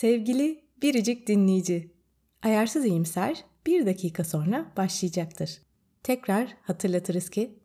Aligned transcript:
Sevgili 0.00 0.64
biricik 0.82 1.26
dinleyici, 1.26 1.92
ayarsız 2.42 2.84
iyimser 2.84 3.44
bir 3.66 3.86
dakika 3.86 4.24
sonra 4.24 4.72
başlayacaktır. 4.76 5.62
Tekrar 6.02 6.56
hatırlatırız 6.62 7.30
ki 7.30 7.58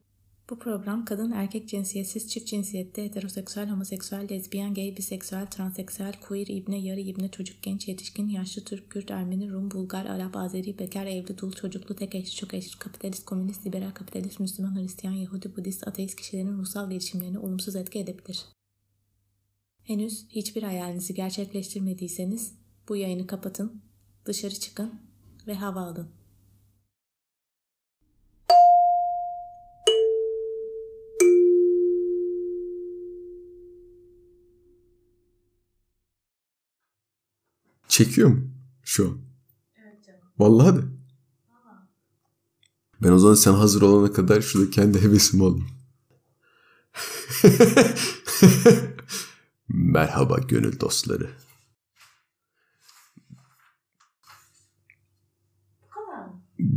bu 0.49 0.59
program 0.59 1.05
kadın, 1.05 1.31
erkek, 1.31 1.69
cinsiyetsiz, 1.69 2.29
çift 2.29 2.47
cinsiyette, 2.47 3.03
heteroseksüel, 3.03 3.69
homoseksüel, 3.69 4.29
lezbiyen, 4.29 4.73
gay, 4.73 4.97
biseksüel, 4.97 5.45
transseksüel, 5.45 6.13
queer, 6.27 6.47
ibne, 6.47 6.79
yarı 6.79 6.99
ibne, 6.99 7.27
çocuk, 7.27 7.63
genç, 7.63 7.87
yetişkin, 7.87 8.27
yaşlı, 8.27 8.63
Türk, 8.63 8.89
Kürt, 8.91 9.11
Ermeni, 9.11 9.51
Rum, 9.51 9.71
Bulgar, 9.71 10.05
Arap, 10.05 10.35
Azeri, 10.35 10.79
bekar, 10.79 11.05
evli, 11.05 11.37
dul, 11.37 11.51
çocuklu, 11.51 11.95
tek 11.95 12.15
eşli, 12.15 12.35
çok 12.35 12.53
eşli, 12.53 12.79
kapitalist, 12.79 13.25
komünist, 13.25 13.65
liberal, 13.65 13.91
kapitalist, 13.91 14.39
Müslüman, 14.39 14.75
Hristiyan, 14.75 15.13
Yahudi, 15.13 15.55
Budist, 15.55 15.87
ateist 15.87 16.15
kişilerin 16.15 16.57
ruhsal 16.57 16.89
gelişimlerine 16.89 17.39
olumsuz 17.39 17.75
etki 17.75 17.99
edebilir. 17.99 18.45
Henüz 19.83 20.25
hiçbir 20.29 20.63
hayalinizi 20.63 21.13
gerçekleştirmediyseniz 21.13 22.53
bu 22.89 22.95
yayını 22.95 23.27
kapatın, 23.27 23.81
dışarı 24.25 24.55
çıkın 24.55 25.01
ve 25.47 25.53
hava 25.55 25.81
alın. 25.81 26.09
Çekiyor 37.87 38.29
mu 38.29 38.49
şu 38.83 39.07
an? 39.07 39.17
Evet 39.75 40.05
canım. 40.05 40.21
Vallahi 40.39 40.75
de. 40.77 40.85
Ben 43.01 43.11
o 43.11 43.19
zaman 43.19 43.35
sen 43.35 43.53
hazır 43.53 43.81
olana 43.81 44.13
kadar 44.13 44.41
şurada 44.41 44.69
kendi 44.69 45.01
hevesimi 45.03 45.43
alayım. 45.43 45.67
Merhaba 49.73 50.37
gönül 50.37 50.79
dostları. 50.79 51.29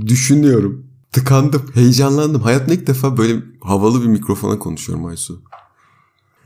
Düşünüyorum. 0.07 0.91
Tıkandım, 1.13 1.71
heyecanlandım. 1.75 2.43
Hayatımda 2.43 2.75
ilk 2.75 2.87
defa 2.87 3.17
böyle 3.17 3.43
havalı 3.61 4.03
bir 4.03 4.07
mikrofona 4.07 4.59
konuşuyorum 4.59 5.07
Aysu. 5.07 5.43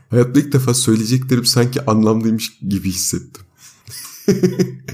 Hayatımda 0.09 0.39
ilk 0.39 0.53
defa 0.53 0.73
söyleyeceklerim 0.73 1.45
sanki 1.45 1.85
anlamlıymış 1.85 2.59
gibi 2.59 2.89
hissettim. 2.89 3.43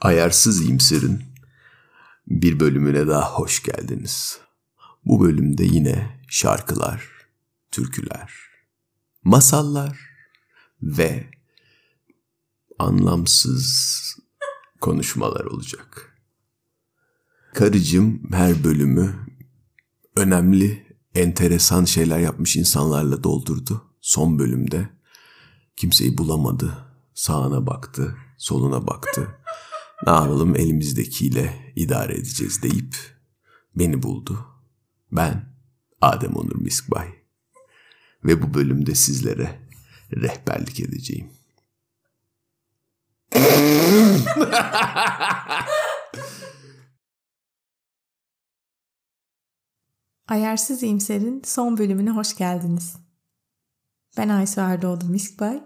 Ayarsız 0.00 0.60
İyimser'in 0.60 1.22
bir 2.26 2.60
bölümüne 2.60 3.06
daha 3.06 3.30
hoş 3.30 3.62
geldiniz. 3.62 4.38
Bu 5.04 5.20
bölümde 5.20 5.64
yine 5.64 6.20
şarkılar, 6.28 7.08
türküler, 7.70 8.32
masallar 9.24 10.07
ve 10.82 11.30
anlamsız 12.78 13.98
konuşmalar 14.80 15.44
olacak. 15.44 16.18
Karıcığım 17.54 18.22
her 18.32 18.64
bölümü 18.64 19.14
önemli, 20.16 20.86
enteresan 21.14 21.84
şeyler 21.84 22.18
yapmış 22.18 22.56
insanlarla 22.56 23.24
doldurdu. 23.24 23.84
Son 24.00 24.38
bölümde 24.38 24.88
kimseyi 25.76 26.18
bulamadı. 26.18 26.84
Sağına 27.14 27.66
baktı, 27.66 28.16
soluna 28.36 28.86
baktı. 28.86 29.28
Ne 30.06 30.12
yapalım 30.12 30.56
elimizdekiyle 30.56 31.72
idare 31.76 32.14
edeceğiz 32.14 32.62
deyip 32.62 32.96
beni 33.76 34.02
buldu. 34.02 34.46
Ben 35.12 35.54
Adem 36.00 36.36
Onur 36.36 36.56
Miskbay. 36.60 37.08
Ve 38.24 38.42
bu 38.42 38.54
bölümde 38.54 38.94
sizlere 38.94 39.67
rehberlik 40.16 40.80
edeceğim. 40.80 41.30
Ayarsız 50.28 50.82
İyimser'in 50.82 51.42
son 51.44 51.78
bölümüne 51.78 52.10
hoş 52.10 52.36
geldiniz. 52.36 52.96
Ben 54.16 54.28
Aysu 54.28 54.60
Erdoğdu 54.60 55.04
Miskbay 55.04 55.62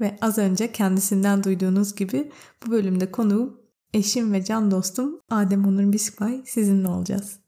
ve 0.00 0.18
az 0.20 0.38
önce 0.38 0.72
kendisinden 0.72 1.44
duyduğunuz 1.44 1.94
gibi 1.94 2.32
bu 2.66 2.70
bölümde 2.70 3.10
konuğum 3.10 3.60
eşim 3.94 4.32
ve 4.32 4.44
can 4.44 4.70
dostum 4.70 5.20
Adem 5.30 5.66
Onur 5.66 5.84
Miskbay 5.84 6.42
sizinle 6.46 6.88
olacağız. 6.88 7.38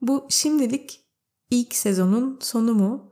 Bu 0.00 0.26
şimdilik 0.28 1.04
ilk 1.50 1.74
sezonun 1.74 2.38
sonu 2.42 2.74
mu 2.74 3.11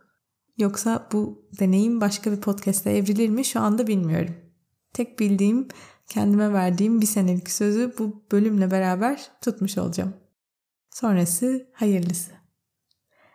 Yoksa 0.60 1.08
bu 1.12 1.48
deneyim 1.60 2.00
başka 2.00 2.32
bir 2.32 2.40
podcast'e 2.40 2.90
evrilir 2.90 3.28
mi 3.28 3.44
şu 3.44 3.60
anda 3.60 3.86
bilmiyorum. 3.86 4.34
Tek 4.92 5.18
bildiğim 5.18 5.68
kendime 6.06 6.52
verdiğim 6.52 7.00
bir 7.00 7.06
senelik 7.06 7.50
sözü 7.50 7.94
bu 7.98 8.24
bölümle 8.32 8.70
beraber 8.70 9.30
tutmuş 9.42 9.78
olacağım. 9.78 10.14
Sonrası 10.94 11.66
hayırlısı. 11.72 12.30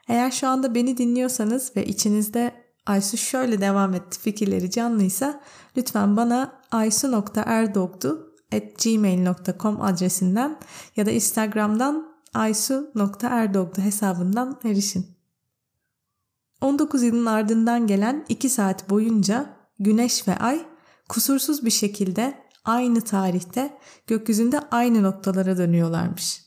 Eğer 0.07 0.31
şu 0.31 0.47
anda 0.47 0.75
beni 0.75 0.97
dinliyorsanız 0.97 1.75
ve 1.75 1.85
içinizde 1.85 2.65
Aysu 2.85 3.17
şöyle 3.17 3.61
devam 3.61 3.93
etti 3.93 4.19
fikirleri 4.19 4.71
canlıysa 4.71 5.41
lütfen 5.77 6.17
bana 6.17 6.61
aysu.erdogdu 6.71 8.35
at 8.53 8.83
gmail.com 8.83 9.81
adresinden 9.81 10.59
ya 10.95 11.05
da 11.05 11.11
Instagram'dan 11.11 12.15
aysu.erdogdu 12.33 13.81
hesabından 13.81 14.59
erişin. 14.63 15.14
19 16.61 17.03
yılın 17.03 17.25
ardından 17.25 17.87
gelen 17.87 18.25
2 18.29 18.49
saat 18.49 18.89
boyunca 18.89 19.55
Güneş 19.79 20.27
ve 20.27 20.37
Ay 20.37 20.65
kusursuz 21.09 21.65
bir 21.65 21.71
şekilde 21.71 22.45
aynı 22.65 23.01
tarihte 23.01 23.77
gökyüzünde 24.07 24.59
aynı 24.59 25.03
noktalara 25.03 25.57
dönüyorlarmış. 25.57 26.41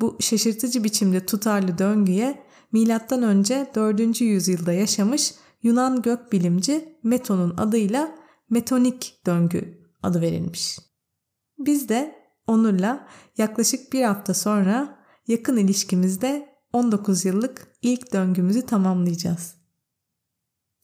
Bu 0.00 0.16
şaşırtıcı 0.20 0.84
biçimde 0.84 1.26
tutarlı 1.26 1.78
döngüye 1.78 2.42
milattan 2.72 3.22
önce 3.22 3.70
4. 3.74 4.20
yüzyılda 4.20 4.72
yaşamış 4.72 5.34
Yunan 5.62 6.02
gökbilimci 6.02 6.98
Meton'un 7.02 7.56
adıyla 7.56 8.14
metonik 8.50 9.20
döngü 9.26 9.78
adı 10.02 10.20
verilmiş. 10.20 10.78
Biz 11.58 11.88
de 11.88 12.14
Onur'la 12.46 13.08
yaklaşık 13.38 13.92
bir 13.92 14.02
hafta 14.02 14.34
sonra 14.34 14.98
yakın 15.28 15.56
ilişkimizde 15.56 16.55
19 16.72 17.24
yıllık 17.24 17.68
ilk 17.82 18.12
döngümüzü 18.12 18.66
tamamlayacağız. 18.66 19.54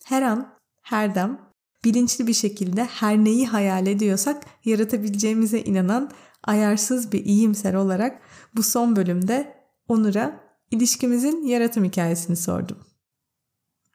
Her 0.05 0.23
an, 0.23 0.59
her 0.83 1.15
dem 1.15 1.41
bilinçli 1.85 2.27
bir 2.27 2.35
şekilde 2.35 2.85
her 2.85 3.19
neyi 3.19 3.47
hayal 3.47 3.87
ediyorsak 3.87 4.45
yaratabileceğimize 4.65 5.61
inanan 5.61 6.11
ayarsız 6.45 7.13
bir 7.13 7.25
iyimser 7.25 7.75
olarak 7.75 8.23
bu 8.57 8.63
son 8.63 8.97
bölümde 8.97 9.63
Onur'a 9.89 10.41
ilişkimizin 10.71 11.43
yaratım 11.43 11.85
hikayesini 11.85 12.37
sordum. 12.37 12.79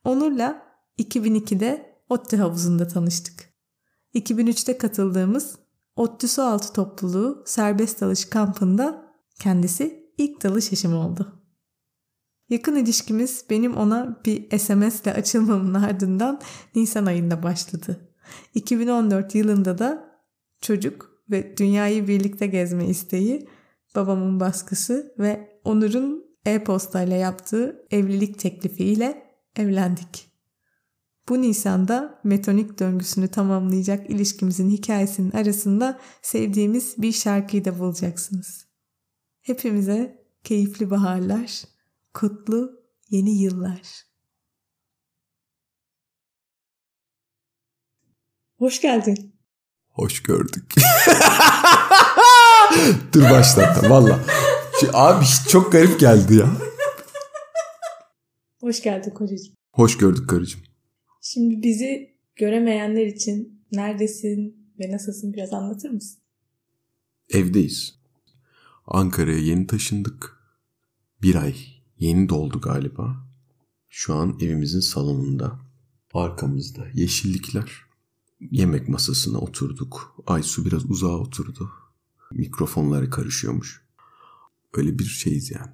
Onur'la 0.03 0.68
2002'de 1.00 1.97
ODTÜ 2.09 2.38
havuzunda 2.38 2.88
tanıştık. 2.88 3.53
2003'te 4.16 4.78
katıldığımız 4.78 5.59
ODTÜ 5.96 6.28
Sualtı 6.28 6.74
Topluluğu 6.74 7.44
serbest 7.46 8.02
dalış 8.02 8.26
kampında 8.26 9.14
kendisi 9.40 10.14
ilk 10.18 10.44
dalış 10.44 10.74
eşim 10.74 10.96
oldu. 10.96 11.37
Yakın 12.50 12.75
ilişkimiz 12.75 13.46
benim 13.50 13.78
ona 13.78 14.22
bir 14.25 14.58
SMS 14.59 15.02
ile 15.02 15.13
açılmamın 15.13 15.74
ardından 15.74 16.41
Nisan 16.75 17.06
ayında 17.06 17.44
başladı. 17.44 18.13
2014 18.53 19.35
yılında 19.35 19.78
da 19.78 20.19
çocuk 20.62 21.24
ve 21.31 21.58
dünyayı 21.58 22.08
birlikte 22.08 22.47
gezme 22.47 22.88
isteği, 22.88 23.50
babamın 23.96 24.40
baskısı 24.40 25.16
ve 25.19 25.59
Onur'un 25.63 26.25
e-postayla 26.46 27.18
yaptığı 27.18 27.85
evlilik 27.91 28.40
teklifiyle 28.40 29.24
evlendik. 29.55 30.28
Bu 31.29 31.41
Nisan'da 31.41 32.20
metonik 32.23 32.79
döngüsünü 32.79 33.28
tamamlayacak 33.28 34.09
ilişkimizin 34.09 34.70
hikayesinin 34.70 35.32
arasında 35.32 35.99
sevdiğimiz 36.22 36.96
bir 36.97 37.11
şarkıyı 37.11 37.66
da 37.66 37.79
bulacaksınız. 37.79 38.66
Hepimize 39.41 40.26
keyifli 40.44 40.90
baharlar, 40.90 41.64
Kutlu 42.17 42.72
yeni 43.09 43.41
yıllar. 43.41 43.81
Hoş 48.58 48.81
geldin. 48.81 49.35
Hoş 49.90 50.23
gördük. 50.23 50.73
Dur 53.14 53.22
başlattım 53.22 53.91
valla. 53.91 54.25
Abi 54.93 55.25
çok 55.49 55.72
garip 55.72 55.99
geldi 55.99 56.35
ya. 56.35 56.58
Hoş 58.59 58.81
geldin 58.81 59.11
kocacığım. 59.11 59.55
Hoş 59.72 59.97
gördük 59.97 60.29
karıcığım. 60.29 60.61
Şimdi 61.22 61.63
bizi 61.63 62.17
göremeyenler 62.35 63.05
için 63.05 63.66
neredesin 63.72 64.72
ve 64.79 64.91
nasılsın 64.91 65.34
biraz 65.34 65.53
anlatır 65.53 65.90
mısın? 65.90 66.20
Evdeyiz. 67.29 67.99
Ankara'ya 68.87 69.40
yeni 69.40 69.67
taşındık. 69.67 70.37
Bir 71.22 71.35
ay 71.35 71.77
Yeni 71.99 72.29
doldu 72.29 72.61
galiba. 72.61 73.28
Şu 73.90 74.14
an 74.14 74.38
evimizin 74.41 74.79
salonunda. 74.79 75.59
Arkamızda 76.14 76.88
yeşillikler. 76.94 77.72
yemek 78.52 78.90
masasına 78.90 79.38
oturduk. 79.38 80.23
Aysu 80.28 80.66
biraz 80.66 80.91
uzağa 80.91 81.17
oturdu. 81.17 81.70
Mikrofonları 82.32 83.09
karışıyormuş. 83.09 83.88
Öyle 84.73 84.99
bir 84.99 85.03
şeyiz 85.03 85.52
yani. 85.52 85.72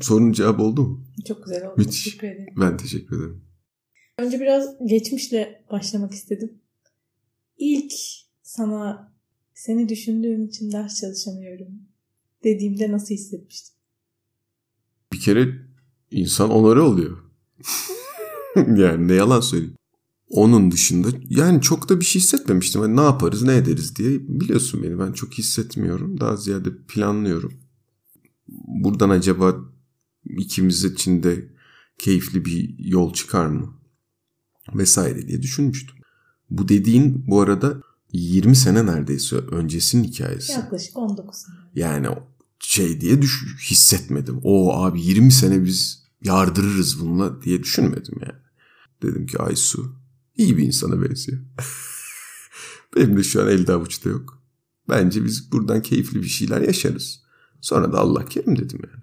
Sorunun 0.00 0.32
cevabı 0.32 0.62
oldu 0.62 0.82
mu? 0.82 1.04
Çok 1.28 1.44
güzel 1.44 1.66
oldu. 1.66 1.74
Müthiş. 1.76 2.04
Teşekkür 2.04 2.26
ederim. 2.26 2.54
Ben 2.56 2.76
teşekkür 2.76 3.18
ederim. 3.18 3.44
Önce 4.18 4.40
biraz 4.40 4.68
geçmişle 4.86 5.64
başlamak 5.70 6.12
istedim. 6.12 6.52
İlk 7.58 7.92
sana 8.42 9.12
seni 9.54 9.88
düşündüğüm 9.88 10.44
için 10.44 10.72
ders 10.72 11.00
çalışamıyorum 11.00 11.68
dediğimde 12.44 12.92
nasıl 12.92 13.14
hissetmiştin? 13.14 13.74
Bir 15.14 15.20
kere 15.20 15.58
insan 16.10 16.50
onarı 16.50 16.82
oluyor. 16.82 17.18
yani 18.56 19.08
ne 19.08 19.14
yalan 19.14 19.40
söyleyeyim. 19.40 19.76
Onun 20.28 20.70
dışında 20.70 21.08
yani 21.28 21.60
çok 21.60 21.88
da 21.88 22.00
bir 22.00 22.04
şey 22.04 22.22
hissetmemiştim. 22.22 22.80
Hani 22.80 22.96
ne 22.96 23.00
yaparız 23.00 23.42
ne 23.42 23.56
ederiz 23.56 23.96
diye 23.96 24.10
biliyorsun 24.28 24.82
beni 24.82 24.98
ben 24.98 25.12
çok 25.12 25.32
hissetmiyorum. 25.32 26.20
Daha 26.20 26.36
ziyade 26.36 26.70
planlıyorum. 26.88 27.52
Buradan 28.66 29.10
acaba 29.10 29.56
ikimiz 30.24 30.84
için 30.84 31.22
de 31.22 31.48
keyifli 31.98 32.44
bir 32.44 32.74
yol 32.78 33.12
çıkar 33.12 33.46
mı? 33.46 33.74
Vesaire 34.74 35.28
diye 35.28 35.42
düşünmüştüm. 35.42 35.96
Bu 36.50 36.68
dediğin 36.68 37.24
bu 37.26 37.40
arada 37.40 37.82
20 38.12 38.56
sene 38.56 38.86
neredeyse 38.86 39.36
öncesinin 39.36 40.04
hikayesi. 40.04 40.52
Yaklaşık 40.52 40.96
19 40.96 41.36
sene. 41.36 41.56
Yani 41.74 42.08
şey 42.66 43.00
diye 43.00 43.22
düş 43.22 43.44
hissetmedim. 43.70 44.40
O 44.42 44.76
abi 44.84 45.02
20 45.02 45.32
sene 45.32 45.64
biz 45.64 46.04
yardırırız 46.22 47.00
bununla 47.00 47.42
diye 47.42 47.62
düşünmedim 47.62 48.14
yani. 48.20 48.40
Dedim 49.02 49.26
ki 49.26 49.38
Aysu 49.38 49.96
iyi 50.36 50.56
bir 50.56 50.62
insana 50.62 51.02
benziyor. 51.02 51.38
Benim 52.96 53.16
de 53.16 53.22
şu 53.22 53.42
an 53.42 53.48
elde 53.48 53.72
avuçta 53.72 54.10
yok. 54.10 54.42
Bence 54.88 55.24
biz 55.24 55.52
buradan 55.52 55.82
keyifli 55.82 56.22
bir 56.22 56.28
şeyler 56.28 56.60
yaşarız. 56.60 57.20
Sonra 57.60 57.92
da 57.92 57.98
Allah 57.98 58.24
kerim 58.24 58.58
dedim 58.58 58.80
yani. 58.82 59.02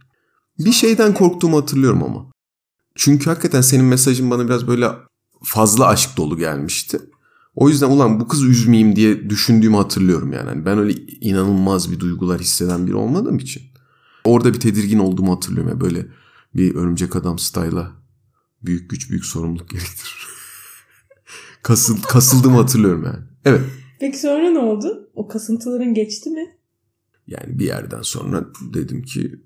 Bir 0.60 0.72
şeyden 0.72 1.14
korktuğumu 1.14 1.58
hatırlıyorum 1.58 2.04
ama. 2.04 2.32
Çünkü 2.96 3.30
hakikaten 3.30 3.62
senin 3.62 3.86
mesajın 3.86 4.32
bana 4.32 4.46
biraz 4.46 4.68
böyle 4.68 4.90
fazla 5.44 5.88
aşk 5.88 6.18
dolu 6.18 6.38
gelmişti. 6.38 7.02
O 7.56 7.70
yüzden 7.70 7.90
ulan 7.90 8.20
bu 8.20 8.28
kızı 8.28 8.48
üzmeyeyim 8.48 8.96
diye 8.96 9.30
düşündüğümü 9.30 9.76
hatırlıyorum 9.76 10.34
yani. 10.34 10.50
Hani 10.50 10.66
ben 10.66 10.78
öyle 10.78 10.94
inanılmaz 11.22 11.92
bir 11.92 12.00
duygular 12.00 12.42
hisseden 12.42 12.88
biri 12.88 12.96
olmadığım 12.96 13.38
için. 13.38 13.64
Orada 14.24 14.54
bir 14.54 14.60
tedirgin 14.60 15.00
olduğumu 15.00 15.36
hatırlıyorum. 15.36 15.70
Yani 15.70 15.82
böyle 15.82 16.08
bir 16.56 16.76
örümcek 16.76 17.16
adam 17.16 17.40
style'a 17.40 17.92
büyük 18.62 18.90
güç 18.90 19.10
büyük 19.10 19.26
sorumluluk 19.26 19.70
gerektirir. 19.70 20.28
Kasıl, 21.64 22.02
kasıldığımı 22.02 22.58
hatırlıyorum 22.58 23.04
yani. 23.06 23.24
Evet. 23.46 23.62
Peki 24.00 24.20
sonra 24.20 24.50
ne 24.50 24.60
oldu? 24.60 25.10
O 25.14 25.28
kasıntıların 25.28 25.94
geçti 25.94 26.30
mi? 26.30 26.58
Yani 27.28 27.60
bir 27.60 27.66
yerden 27.66 28.02
sonra 28.02 28.46
dedim 28.74 29.04
ki 29.04 29.42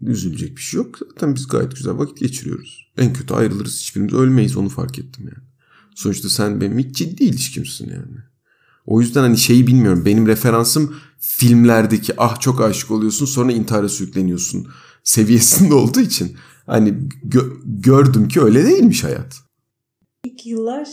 üzülecek 0.00 0.56
bir 0.56 0.62
şey 0.62 0.78
yok. 0.78 0.98
Zaten 0.98 1.34
biz 1.34 1.48
gayet 1.48 1.76
güzel 1.76 1.98
vakit 1.98 2.18
geçiriyoruz. 2.18 2.92
En 2.96 3.12
kötü 3.12 3.34
ayrılırız 3.34 3.80
hiçbirimiz 3.80 4.14
ölmeyiz 4.14 4.56
onu 4.56 4.68
fark 4.68 4.98
ettim 4.98 5.24
yani. 5.24 5.48
Sonuçta 5.94 6.28
sen 6.28 6.60
benim 6.60 6.92
ciddi 6.92 7.24
ilişkimsin 7.24 7.90
yani. 7.90 8.16
O 8.86 9.00
yüzden 9.00 9.20
hani 9.20 9.36
şeyi 9.36 9.66
bilmiyorum. 9.66 10.04
Benim 10.06 10.26
referansım 10.26 10.96
filmlerdeki 11.18 12.12
ah 12.16 12.40
çok 12.40 12.60
aşık 12.60 12.90
oluyorsun 12.90 13.26
sonra 13.26 13.52
intihara 13.52 13.88
sürükleniyorsun 13.88 14.66
seviyesinde 15.04 15.74
olduğu 15.74 16.00
için 16.00 16.36
hani 16.66 16.88
gö- 17.28 17.82
gördüm 17.82 18.28
ki 18.28 18.40
öyle 18.40 18.64
değilmiş 18.64 19.04
hayat. 19.04 19.36
İlk 20.24 20.46
yıllar 20.46 20.88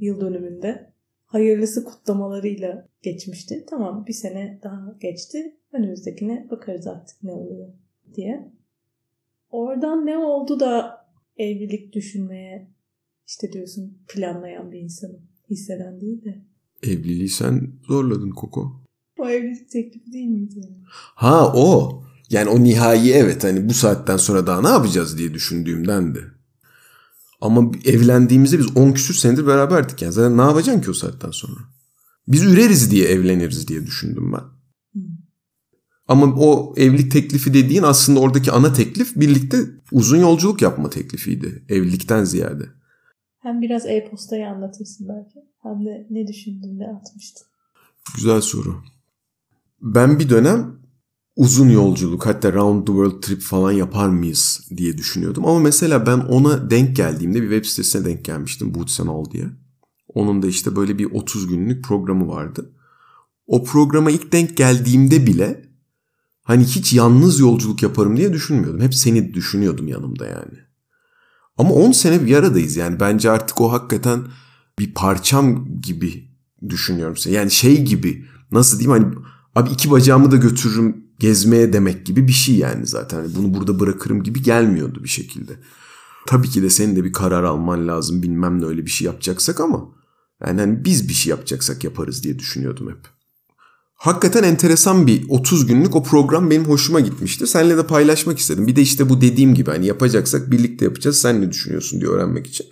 yıl 0.00 0.20
dönümünde 0.20 0.92
hayırlısı 1.26 1.84
kutlamalarıyla 1.84 2.88
geçmişti. 3.02 3.66
Tamam 3.70 4.06
bir 4.06 4.12
sene 4.12 4.60
daha 4.62 4.96
geçti. 5.00 5.56
Önümüzdekine 5.72 6.46
bakarız 6.50 6.86
artık 6.86 7.22
ne 7.22 7.32
oluyor 7.32 7.68
diye. 8.14 8.52
Oradan 9.50 10.06
ne 10.06 10.18
oldu 10.18 10.60
da 10.60 11.06
evlilik 11.36 11.92
düşünmeye 11.92 12.75
işte 13.26 13.52
diyorsun 13.52 13.98
planlayan 14.08 14.72
bir 14.72 14.78
insanım. 14.78 15.20
Hisseden 15.50 16.00
değil 16.00 16.24
de. 16.24 16.44
Evliliği 16.82 17.28
sen 17.28 17.72
zorladın 17.86 18.30
Koko. 18.30 18.82
O 19.18 19.28
evlilik 19.28 19.70
teklifi 19.70 20.12
değil 20.12 20.28
miydi 20.28 20.54
yani? 20.56 20.76
Ha 21.14 21.52
o. 21.54 22.02
Yani 22.30 22.48
o 22.50 22.64
nihai 22.64 23.10
evet 23.10 23.44
hani 23.44 23.68
bu 23.68 23.74
saatten 23.74 24.16
sonra 24.16 24.46
daha 24.46 24.62
ne 24.62 24.68
yapacağız 24.68 25.18
diye 25.18 25.34
düşündüğümden 25.34 26.14
de. 26.14 26.20
Ama 27.40 27.70
evlendiğimizde 27.84 28.58
biz 28.58 28.76
10 28.76 28.92
küsür 28.92 29.14
senedir 29.14 29.46
beraberdik 29.46 30.02
yani. 30.02 30.12
Zaten 30.12 30.38
ne 30.38 30.42
yapacaksın 30.42 30.82
ki 30.82 30.90
o 30.90 30.94
saatten 30.94 31.30
sonra? 31.30 31.60
Biz 32.28 32.42
üreriz 32.42 32.90
diye 32.90 33.08
evleniriz 33.08 33.68
diye 33.68 33.86
düşündüm 33.86 34.32
ben. 34.32 34.44
Ama 36.08 36.26
o 36.26 36.74
evlilik 36.76 37.12
teklifi 37.12 37.54
dediğin 37.54 37.82
aslında 37.82 38.20
oradaki 38.20 38.52
ana 38.52 38.72
teklif 38.72 39.16
birlikte 39.16 39.56
uzun 39.92 40.18
yolculuk 40.18 40.62
yapma 40.62 40.90
teklifiydi. 40.90 41.64
Evlilikten 41.68 42.24
ziyade. 42.24 42.75
Hem 43.46 43.62
biraz 43.62 43.86
e-postayı 43.86 44.48
anlatırsın 44.48 45.08
belki. 45.08 45.44
Hem 45.62 45.84
de 45.84 46.06
ne 46.10 46.26
düşündüğünde 46.26 46.86
atmıştın. 46.86 47.46
Güzel 48.16 48.40
soru. 48.40 48.82
Ben 49.82 50.18
bir 50.18 50.30
dönem 50.30 50.78
uzun 51.36 51.68
yolculuk 51.68 52.26
hatta 52.26 52.52
round 52.52 52.86
the 52.86 52.92
world 52.92 53.22
trip 53.22 53.42
falan 53.42 53.72
yapar 53.72 54.08
mıyız 54.08 54.68
diye 54.76 54.98
düşünüyordum. 54.98 55.46
Ama 55.46 55.58
mesela 55.58 56.06
ben 56.06 56.18
ona 56.18 56.70
denk 56.70 56.96
geldiğimde 56.96 57.42
bir 57.42 57.50
web 57.50 57.64
sitesine 57.64 58.04
denk 58.04 58.24
gelmiştim 58.24 58.74
Boots 58.74 59.00
All 59.00 59.30
diye. 59.30 59.46
Onun 60.08 60.42
da 60.42 60.46
işte 60.46 60.76
böyle 60.76 60.98
bir 60.98 61.04
30 61.04 61.46
günlük 61.46 61.84
programı 61.84 62.28
vardı. 62.28 62.70
O 63.46 63.64
programa 63.64 64.10
ilk 64.10 64.32
denk 64.32 64.56
geldiğimde 64.56 65.26
bile 65.26 65.68
hani 66.42 66.64
hiç 66.64 66.92
yalnız 66.92 67.40
yolculuk 67.40 67.82
yaparım 67.82 68.16
diye 68.16 68.32
düşünmüyordum. 68.32 68.80
Hep 68.80 68.94
seni 68.94 69.34
düşünüyordum 69.34 69.88
yanımda 69.88 70.26
yani. 70.26 70.65
Ama 71.58 71.70
10 71.70 71.92
sene 71.92 72.26
bir 72.26 72.36
aradayız 72.36 72.76
yani 72.76 73.00
bence 73.00 73.30
artık 73.30 73.60
o 73.60 73.72
hakikaten 73.72 74.24
bir 74.78 74.94
parçam 74.94 75.80
gibi 75.82 76.28
düşünüyorum. 76.68 77.16
Yani 77.26 77.50
şey 77.50 77.82
gibi 77.82 78.24
nasıl 78.52 78.78
diyeyim 78.78 79.02
hani 79.02 79.14
abi 79.54 79.70
iki 79.70 79.90
bacağımı 79.90 80.30
da 80.30 80.36
götürürüm 80.36 81.06
gezmeye 81.18 81.72
demek 81.72 82.06
gibi 82.06 82.28
bir 82.28 82.32
şey 82.32 82.56
yani 82.56 82.86
zaten. 82.86 83.16
Hani 83.16 83.34
bunu 83.34 83.54
burada 83.54 83.80
bırakırım 83.80 84.22
gibi 84.22 84.42
gelmiyordu 84.42 85.04
bir 85.04 85.08
şekilde. 85.08 85.52
Tabii 86.26 86.48
ki 86.48 86.62
de 86.62 86.70
senin 86.70 86.96
de 86.96 87.04
bir 87.04 87.12
karar 87.12 87.44
alman 87.44 87.88
lazım 87.88 88.22
bilmem 88.22 88.60
ne 88.60 88.64
öyle 88.64 88.86
bir 88.86 88.90
şey 88.90 89.06
yapacaksak 89.06 89.60
ama 89.60 89.88
yani 90.46 90.60
hani 90.60 90.84
biz 90.84 91.08
bir 91.08 91.14
şey 91.14 91.30
yapacaksak 91.30 91.84
yaparız 91.84 92.22
diye 92.22 92.38
düşünüyordum 92.38 92.90
hep. 92.90 93.15
Hakikaten 93.96 94.42
enteresan 94.42 95.06
bir 95.06 95.28
30 95.28 95.66
günlük 95.66 95.96
o 95.96 96.02
program 96.02 96.50
benim 96.50 96.64
hoşuma 96.64 97.00
gitmişti. 97.00 97.46
Seninle 97.46 97.76
de 97.76 97.86
paylaşmak 97.86 98.38
istedim. 98.38 98.66
Bir 98.66 98.76
de 98.76 98.82
işte 98.82 99.08
bu 99.08 99.20
dediğim 99.20 99.54
gibi 99.54 99.70
hani 99.70 99.86
yapacaksak 99.86 100.50
birlikte 100.50 100.84
yapacağız. 100.84 101.20
Sen 101.20 101.40
ne 101.40 101.50
düşünüyorsun 101.50 102.00
diye 102.00 102.10
öğrenmek 102.10 102.46
için. 102.46 102.66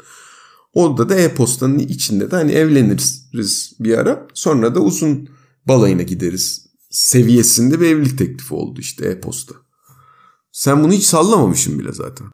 Orada 0.72 1.08
da 1.08 1.14
e-postanın 1.14 1.78
içinde 1.78 2.30
de 2.30 2.36
hani 2.36 2.52
evleniriz 2.52 3.76
bir 3.80 3.98
ara. 3.98 4.26
Sonra 4.34 4.74
da 4.74 4.80
uzun 4.80 5.28
balayına 5.68 6.02
gideriz 6.02 6.66
seviyesinde 6.90 7.80
bir 7.80 7.86
evlilik 7.86 8.18
teklifi 8.18 8.54
oldu 8.54 8.80
işte 8.80 9.06
e-posta. 9.06 9.54
Sen 10.52 10.84
bunu 10.84 10.92
hiç 10.92 11.04
sallamamışsın 11.04 11.78
bile 11.78 11.92
zaten. 11.92 12.26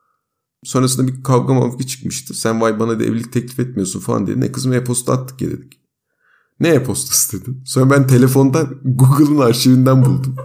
Sonrasında 0.64 1.08
bir 1.08 1.22
kavga 1.22 1.54
mavga 1.54 1.86
çıkmıştı. 1.86 2.34
Sen 2.34 2.60
vay 2.60 2.80
bana 2.80 3.00
da 3.00 3.04
evlilik 3.04 3.32
teklif 3.32 3.60
etmiyorsun 3.60 4.00
falan 4.00 4.26
dedi. 4.26 4.40
Ne 4.40 4.52
kızım 4.52 4.72
e-posta 4.72 5.12
attık 5.12 5.40
ya 5.42 5.50
dedik. 5.50 5.79
Ne 6.60 6.68
e-postası 6.68 7.40
dedin. 7.40 7.62
Sonra 7.64 7.90
ben 7.90 8.06
telefondan 8.06 8.80
Google'ın 8.84 9.38
arşivinden 9.38 10.04
buldum. 10.04 10.36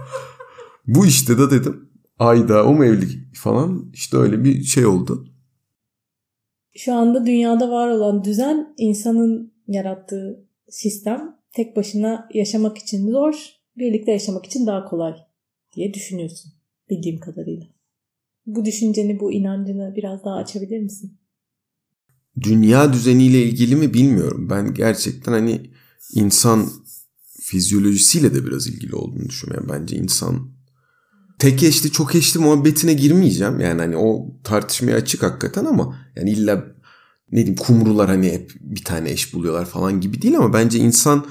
Bu 0.86 1.06
işte 1.06 1.38
de 1.38 1.50
dedim. 1.50 1.90
Ayda 2.18 2.64
o 2.66 2.74
mu 2.74 2.84
evlilik 2.84 3.36
falan 3.36 3.90
işte 3.94 4.16
öyle 4.16 4.44
bir 4.44 4.62
şey 4.62 4.86
oldu. 4.86 5.28
Şu 6.76 6.94
anda 6.94 7.26
dünyada 7.26 7.70
var 7.70 7.88
olan 7.88 8.24
düzen 8.24 8.74
insanın 8.78 9.52
yarattığı 9.68 10.46
sistem 10.68 11.36
tek 11.54 11.76
başına 11.76 12.28
yaşamak 12.34 12.78
için 12.78 13.10
zor, 13.10 13.34
birlikte 13.76 14.12
yaşamak 14.12 14.46
için 14.46 14.66
daha 14.66 14.84
kolay 14.84 15.14
diye 15.76 15.94
düşünüyorsun 15.94 16.52
bildiğim 16.90 17.20
kadarıyla. 17.20 17.66
Bu 18.46 18.64
düşünceni, 18.64 19.20
bu 19.20 19.32
inancını 19.32 19.94
biraz 19.96 20.24
daha 20.24 20.34
açabilir 20.34 20.80
misin? 20.80 21.18
Dünya 22.40 22.92
düzeniyle 22.92 23.42
ilgili 23.42 23.76
mi 23.76 23.94
bilmiyorum. 23.94 24.50
Ben 24.50 24.74
gerçekten 24.74 25.32
hani 25.32 25.70
insan 26.12 26.70
fizyolojisiyle 27.40 28.34
de 28.34 28.46
biraz 28.46 28.66
ilgili 28.66 28.94
olduğunu 28.94 29.28
düşünüyorum. 29.28 29.68
Yani 29.70 29.80
bence 29.80 29.96
insan 29.96 30.50
tek 31.38 31.62
eşli 31.62 31.92
çok 31.92 32.14
eşli 32.14 32.40
muhabbetine 32.40 32.94
girmeyeceğim. 32.94 33.60
Yani 33.60 33.80
hani 33.80 33.96
o 33.96 34.26
tartışmaya 34.44 34.96
açık 34.96 35.22
hakikaten 35.22 35.64
ama 35.64 35.98
yani 36.16 36.30
illa 36.30 36.64
ne 37.32 37.38
diyeyim 37.38 37.56
kumrular 37.56 38.08
hani 38.08 38.32
hep 38.32 38.52
bir 38.60 38.84
tane 38.84 39.10
eş 39.10 39.34
buluyorlar 39.34 39.66
falan 39.66 40.00
gibi 40.00 40.22
değil 40.22 40.36
ama 40.36 40.52
bence 40.52 40.78
insan 40.78 41.26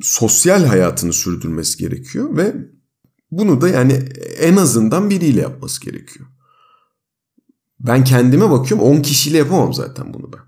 sosyal 0.00 0.64
hayatını 0.64 1.12
sürdürmesi 1.12 1.78
gerekiyor 1.78 2.36
ve 2.36 2.54
bunu 3.30 3.60
da 3.60 3.68
yani 3.68 3.92
en 4.38 4.56
azından 4.56 5.10
biriyle 5.10 5.40
yapması 5.40 5.80
gerekiyor. 5.80 6.26
Ben 7.80 8.04
kendime 8.04 8.50
bakıyorum 8.50 8.86
10 8.86 9.02
kişiyle 9.02 9.38
yapamam 9.38 9.74
zaten 9.74 10.14
bunu 10.14 10.32
ben. 10.32 10.40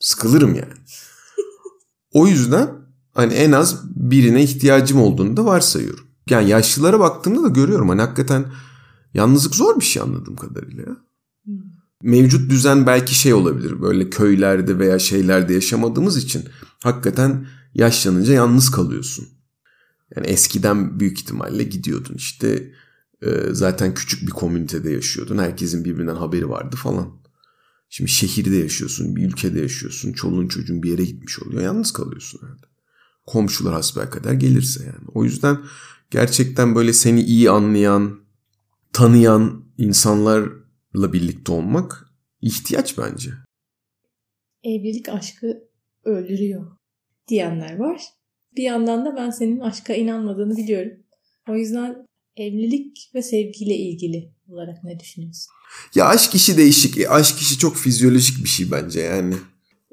Sıkılırım 0.00 0.54
yani. 0.54 0.72
O 2.12 2.26
yüzden 2.26 2.77
hani 3.18 3.32
en 3.34 3.52
az 3.52 3.82
birine 3.94 4.42
ihtiyacım 4.42 5.00
olduğunu 5.00 5.36
da 5.36 5.44
varsayıyorum. 5.44 6.04
Yani 6.30 6.48
yaşlılara 6.48 7.00
baktığımda 7.00 7.42
da 7.42 7.48
görüyorum 7.48 7.88
hani 7.88 8.00
hakikaten 8.00 8.46
yalnızlık 9.14 9.54
zor 9.54 9.80
bir 9.80 9.84
şey 9.84 10.02
anladığım 10.02 10.36
kadarıyla 10.36 10.82
ya. 10.82 10.96
Hmm. 11.44 11.54
Mevcut 12.02 12.50
düzen 12.50 12.86
belki 12.86 13.14
şey 13.14 13.34
olabilir 13.34 13.82
böyle 13.82 14.10
köylerde 14.10 14.78
veya 14.78 14.98
şeylerde 14.98 15.54
yaşamadığımız 15.54 16.16
için 16.16 16.44
hakikaten 16.82 17.46
yaşlanınca 17.74 18.32
yalnız 18.32 18.70
kalıyorsun. 18.70 19.28
Yani 20.16 20.26
eskiden 20.26 21.00
büyük 21.00 21.20
ihtimalle 21.20 21.62
gidiyordun 21.62 22.14
işte 22.14 22.72
e, 23.22 23.28
zaten 23.52 23.94
küçük 23.94 24.22
bir 24.22 24.32
komünitede 24.32 24.90
yaşıyordun. 24.90 25.38
Herkesin 25.38 25.84
birbirinden 25.84 26.16
haberi 26.16 26.48
vardı 26.48 26.76
falan. 26.76 27.08
Şimdi 27.88 28.10
şehirde 28.10 28.56
yaşıyorsun, 28.56 29.16
bir 29.16 29.26
ülkede 29.26 29.60
yaşıyorsun. 29.60 30.12
Çoluğun 30.12 30.48
çocuğun 30.48 30.82
bir 30.82 30.90
yere 30.90 31.04
gitmiş 31.04 31.42
oluyor. 31.42 31.62
Yalnız 31.62 31.92
kalıyorsun 31.92 32.40
herhalde. 32.42 32.77
Komşular 33.28 33.74
hasbel 33.74 34.10
kadar 34.10 34.32
gelirse 34.32 34.84
yani. 34.84 35.08
O 35.14 35.24
yüzden 35.24 35.58
gerçekten 36.10 36.74
böyle 36.74 36.92
seni 36.92 37.22
iyi 37.22 37.50
anlayan, 37.50 38.20
tanıyan 38.92 39.64
insanlarla 39.78 41.12
birlikte 41.12 41.52
olmak 41.52 42.06
ihtiyaç 42.40 42.98
bence. 42.98 43.30
Evlilik 44.64 45.08
aşkı 45.08 45.68
öldürüyor 46.04 46.76
diyenler 47.28 47.76
var. 47.76 48.02
Bir 48.56 48.62
yandan 48.62 49.06
da 49.06 49.16
ben 49.16 49.30
senin 49.30 49.60
aşka 49.60 49.94
inanmadığını 49.94 50.56
biliyorum. 50.56 50.92
O 51.48 51.54
yüzden 51.54 52.06
evlilik 52.36 53.10
ve 53.14 53.22
sevgiyle 53.22 53.76
ilgili 53.76 54.32
olarak 54.48 54.84
ne 54.84 55.00
düşünüyorsun? 55.00 55.52
Ya 55.94 56.06
aşk 56.06 56.34
işi 56.34 56.56
değişik. 56.56 56.98
E, 56.98 57.08
aşk 57.08 57.40
işi 57.40 57.58
çok 57.58 57.76
fizyolojik 57.76 58.44
bir 58.44 58.48
şey 58.48 58.70
bence 58.70 59.00
yani. 59.00 59.34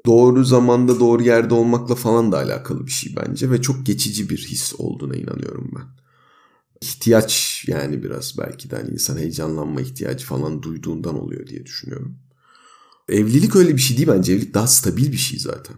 Doğru 0.06 0.44
zamanda 0.44 1.00
doğru 1.00 1.22
yerde 1.22 1.54
olmakla 1.54 1.94
falan 1.94 2.32
da 2.32 2.38
alakalı 2.38 2.86
bir 2.86 2.90
şey 2.90 3.16
bence 3.16 3.50
ve 3.50 3.62
çok 3.62 3.86
geçici 3.86 4.30
bir 4.30 4.38
his 4.38 4.74
olduğuna 4.78 5.16
inanıyorum 5.16 5.70
ben. 5.76 5.84
İhtiyaç 6.80 7.64
yani 7.68 8.02
biraz 8.02 8.38
belki 8.38 8.70
de 8.70 8.76
hani 8.76 8.90
insan 8.90 9.18
heyecanlanma 9.18 9.80
ihtiyacı 9.80 10.26
falan 10.26 10.62
duyduğundan 10.62 11.20
oluyor 11.22 11.46
diye 11.46 11.66
düşünüyorum. 11.66 12.18
Evlilik 13.08 13.56
öyle 13.56 13.76
bir 13.76 13.80
şey 13.80 13.96
değil 13.96 14.08
bence. 14.08 14.32
Evlilik 14.32 14.54
daha 14.54 14.66
stabil 14.66 15.12
bir 15.12 15.16
şey 15.16 15.38
zaten. 15.38 15.76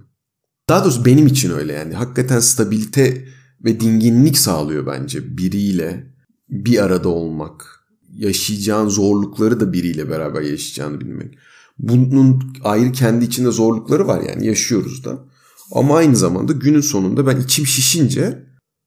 Daha 0.69 0.85
doğrusu 0.85 1.05
benim 1.05 1.27
için 1.27 1.51
öyle 1.51 1.73
yani. 1.73 1.95
Hakikaten 1.95 2.41
stabilite 2.41 3.29
ve 3.65 3.81
dinginlik 3.81 4.39
sağlıyor 4.39 4.87
bence 4.87 5.39
biriyle 5.39 6.15
bir 6.49 6.85
arada 6.85 7.09
olmak. 7.09 7.85
Yaşayacağın 8.13 8.89
zorlukları 8.89 9.61
da 9.61 9.73
biriyle 9.73 10.11
beraber 10.11 10.43
yaşayacağını 10.43 11.01
bilmek. 11.01 11.39
Bunun 11.79 12.53
ayrı 12.65 12.93
kendi 12.93 13.25
içinde 13.25 13.51
zorlukları 13.51 14.07
var 14.07 14.23
yani 14.29 14.47
yaşıyoruz 14.47 15.05
da. 15.05 15.25
Ama 15.73 15.97
aynı 15.97 16.17
zamanda 16.17 16.53
günün 16.53 16.81
sonunda 16.81 17.27
ben 17.27 17.41
içim 17.41 17.67
şişince 17.67 18.47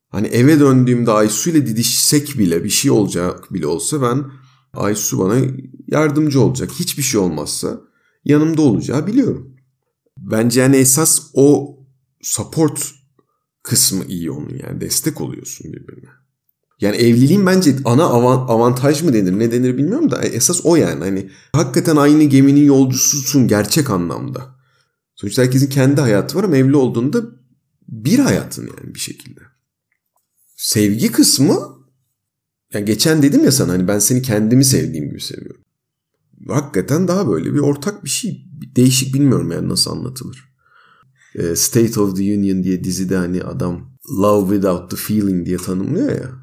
hani 0.10 0.27
eve 0.27 0.60
döndüğümde 0.60 1.12
Aysu 1.12 1.50
ile 1.50 1.67
didişsek 1.67 2.38
bile 2.39 2.63
bir 2.63 2.69
şey 2.69 2.91
olacak 2.91 3.53
bile 3.53 3.67
olsa 3.67 4.01
ben 4.01 4.25
Aysu 4.74 5.19
bana 5.19 5.36
yardımcı 5.88 6.41
olacak. 6.41 6.71
Hiçbir 6.79 7.03
şey 7.03 7.21
olmazsa 7.21 7.81
yanımda 8.25 8.62
olacağı 8.62 9.07
biliyorum. 9.07 9.55
Bence 10.17 10.62
yani 10.62 10.75
esas 10.75 11.31
o 11.33 11.77
support 12.21 12.91
kısmı 13.63 14.05
iyi 14.05 14.31
onun 14.31 14.60
yani 14.67 14.81
destek 14.81 15.21
oluyorsun 15.21 15.74
birbirine. 15.74 16.10
Yani 16.81 16.95
evliliğin 16.95 17.45
bence 17.45 17.75
ana 17.85 18.03
avantaj 18.03 19.03
mı 19.03 19.13
denir 19.13 19.39
ne 19.39 19.51
denir 19.51 19.77
bilmiyorum 19.77 20.11
da 20.11 20.21
esas 20.21 20.61
o 20.63 20.75
yani. 20.75 21.00
Hani 21.00 21.29
hakikaten 21.53 21.95
aynı 21.95 22.23
geminin 22.23 22.65
yolcususun 22.65 23.47
gerçek 23.47 23.89
anlamda. 23.89 24.55
Sonuçta 25.15 25.41
herkesin 25.41 25.69
kendi 25.69 26.01
hayatı 26.01 26.38
var 26.38 26.43
ama 26.43 26.57
evli 26.57 26.75
olduğunda 26.75 27.21
bir 27.88 28.19
hayatın 28.19 28.61
yani 28.61 28.95
bir 28.95 29.00
şekilde. 29.00 29.39
Sevgi 30.55 31.11
kısmı 31.11 31.59
yani 32.73 32.85
geçen 32.85 33.23
dedim 33.23 33.43
ya 33.43 33.51
sana 33.51 33.71
hani 33.73 33.88
ben 33.88 34.00
seni 34.00 34.21
kendimi 34.21 34.65
sevdiğim 34.65 35.09
gibi 35.09 35.21
seviyorum. 35.21 35.61
Hakikaten 36.47 37.07
daha 37.07 37.27
böyle 37.29 37.53
bir 37.53 37.59
ortak 37.59 38.03
bir 38.03 38.09
şey. 38.09 38.45
Değişik 38.75 39.13
bilmiyorum 39.13 39.51
yani 39.51 39.69
nasıl 39.69 39.91
anlatılır. 39.91 40.51
Ee, 41.35 41.55
State 41.55 42.00
of 42.00 42.17
the 42.17 42.23
Union 42.23 42.63
diye 42.63 42.83
dizide 42.83 43.17
hani 43.17 43.43
adam 43.43 43.97
love 44.19 44.55
without 44.55 44.91
the 44.91 44.97
feeling 44.97 45.45
diye 45.45 45.57
tanımlıyor 45.57 46.11
ya 46.11 46.40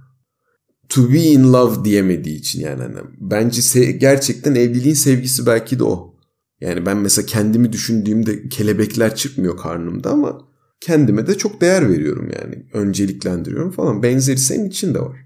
to 0.89 1.13
be 1.13 1.19
in 1.19 1.53
love 1.53 1.85
diyemediği 1.85 2.37
için 2.37 2.61
yani 2.61 2.83
hani 2.83 2.97
bence 3.21 3.61
se- 3.61 3.91
gerçekten 3.91 4.55
evliliğin 4.55 4.95
sevgisi 4.95 5.47
belki 5.47 5.79
de 5.79 5.85
o. 5.85 6.15
Yani 6.61 6.87
ben 6.87 6.97
mesela 6.97 7.27
kendimi 7.27 7.73
düşündüğümde 7.73 8.49
kelebekler 8.49 9.15
çıkmıyor 9.17 9.57
karnımda 9.57 10.11
ama 10.11 10.49
kendime 10.81 11.27
de 11.27 11.39
çok 11.39 11.61
değer 11.61 11.89
veriyorum 11.91 12.31
yani. 12.41 12.67
Önceliklendiriyorum 12.73 13.71
falan. 13.71 14.03
Benzeri 14.03 14.39
senin 14.39 14.69
için 14.69 14.95
de 14.95 15.01
var. 15.01 15.17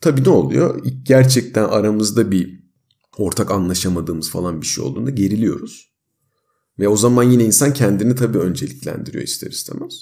Tabii 0.00 0.24
ne 0.24 0.28
oluyor? 0.28 0.84
Gerçekten 1.02 1.64
aramızda 1.64 2.30
bir 2.30 2.60
ortak 3.18 3.50
anlaşamadığımız 3.50 4.30
falan 4.30 4.60
bir 4.60 4.66
şey 4.66 4.84
olduğunda 4.84 5.10
geriliyoruz. 5.10 5.92
Ve 6.78 6.88
o 6.88 6.96
zaman 6.96 7.22
yine 7.22 7.44
insan 7.44 7.72
kendini 7.72 8.14
tabii 8.14 8.38
önceliklendiriyor 8.38 9.24
ister 9.24 9.50
istemez. 9.50 9.94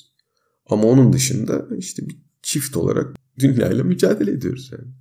Ama 0.70 0.84
onun 0.84 1.12
dışında 1.12 1.66
işte 1.78 2.08
bir 2.08 2.16
çift 2.42 2.76
olarak 2.76 3.16
dünyayla 3.38 3.85
mücadele 3.85 4.31
ediyoruz 4.31 4.71
yani. 4.73 4.93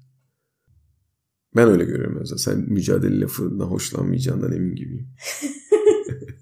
Ben 1.55 1.67
öyle 1.67 1.85
görüyorum 1.85 2.17
mesela. 2.19 2.37
Sen 2.37 2.59
mücadele 2.59 3.19
lafından 3.19 3.65
hoşlanmayacağından 3.65 4.53
emin 4.53 4.75
gibiyim. 4.75 5.09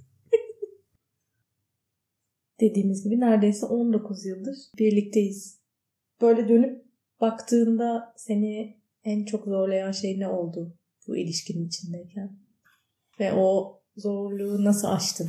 Dediğimiz 2.60 3.04
gibi 3.04 3.20
neredeyse 3.20 3.66
19 3.66 4.26
yıldır 4.26 4.56
birlikteyiz. 4.80 5.60
Böyle 6.22 6.50
dönüp 6.50 6.86
baktığında 7.22 8.14
seni 8.18 8.78
en 9.04 9.26
çok 9.26 9.46
zorlayan 9.46 9.92
şey 9.92 10.20
ne 10.20 10.28
oldu 10.28 10.78
bu 11.08 11.18
ilişkinin 11.18 11.68
içindeyken? 11.68 12.40
Ve 13.20 13.34
o 13.34 13.80
zorluğu 13.98 14.64
nasıl 14.64 14.88
aştın? 14.88 15.28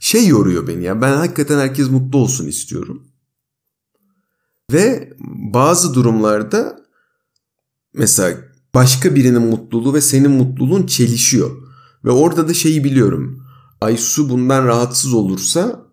Şey 0.00 0.26
yoruyor 0.26 0.68
beni 0.68 0.84
ya. 0.84 1.00
Ben 1.00 1.16
hakikaten 1.16 1.58
herkes 1.58 1.90
mutlu 1.90 2.18
olsun 2.18 2.46
istiyorum. 2.46 3.07
Ve 4.72 5.12
bazı 5.54 5.94
durumlarda 5.94 6.80
mesela 7.94 8.36
başka 8.74 9.14
birinin 9.14 9.42
mutluluğu 9.42 9.94
ve 9.94 10.00
senin 10.00 10.30
mutluluğun 10.30 10.86
çelişiyor. 10.86 11.50
Ve 12.04 12.10
orada 12.10 12.48
da 12.48 12.54
şeyi 12.54 12.84
biliyorum. 12.84 13.42
Aysu 13.80 14.30
bundan 14.30 14.66
rahatsız 14.66 15.14
olursa 15.14 15.86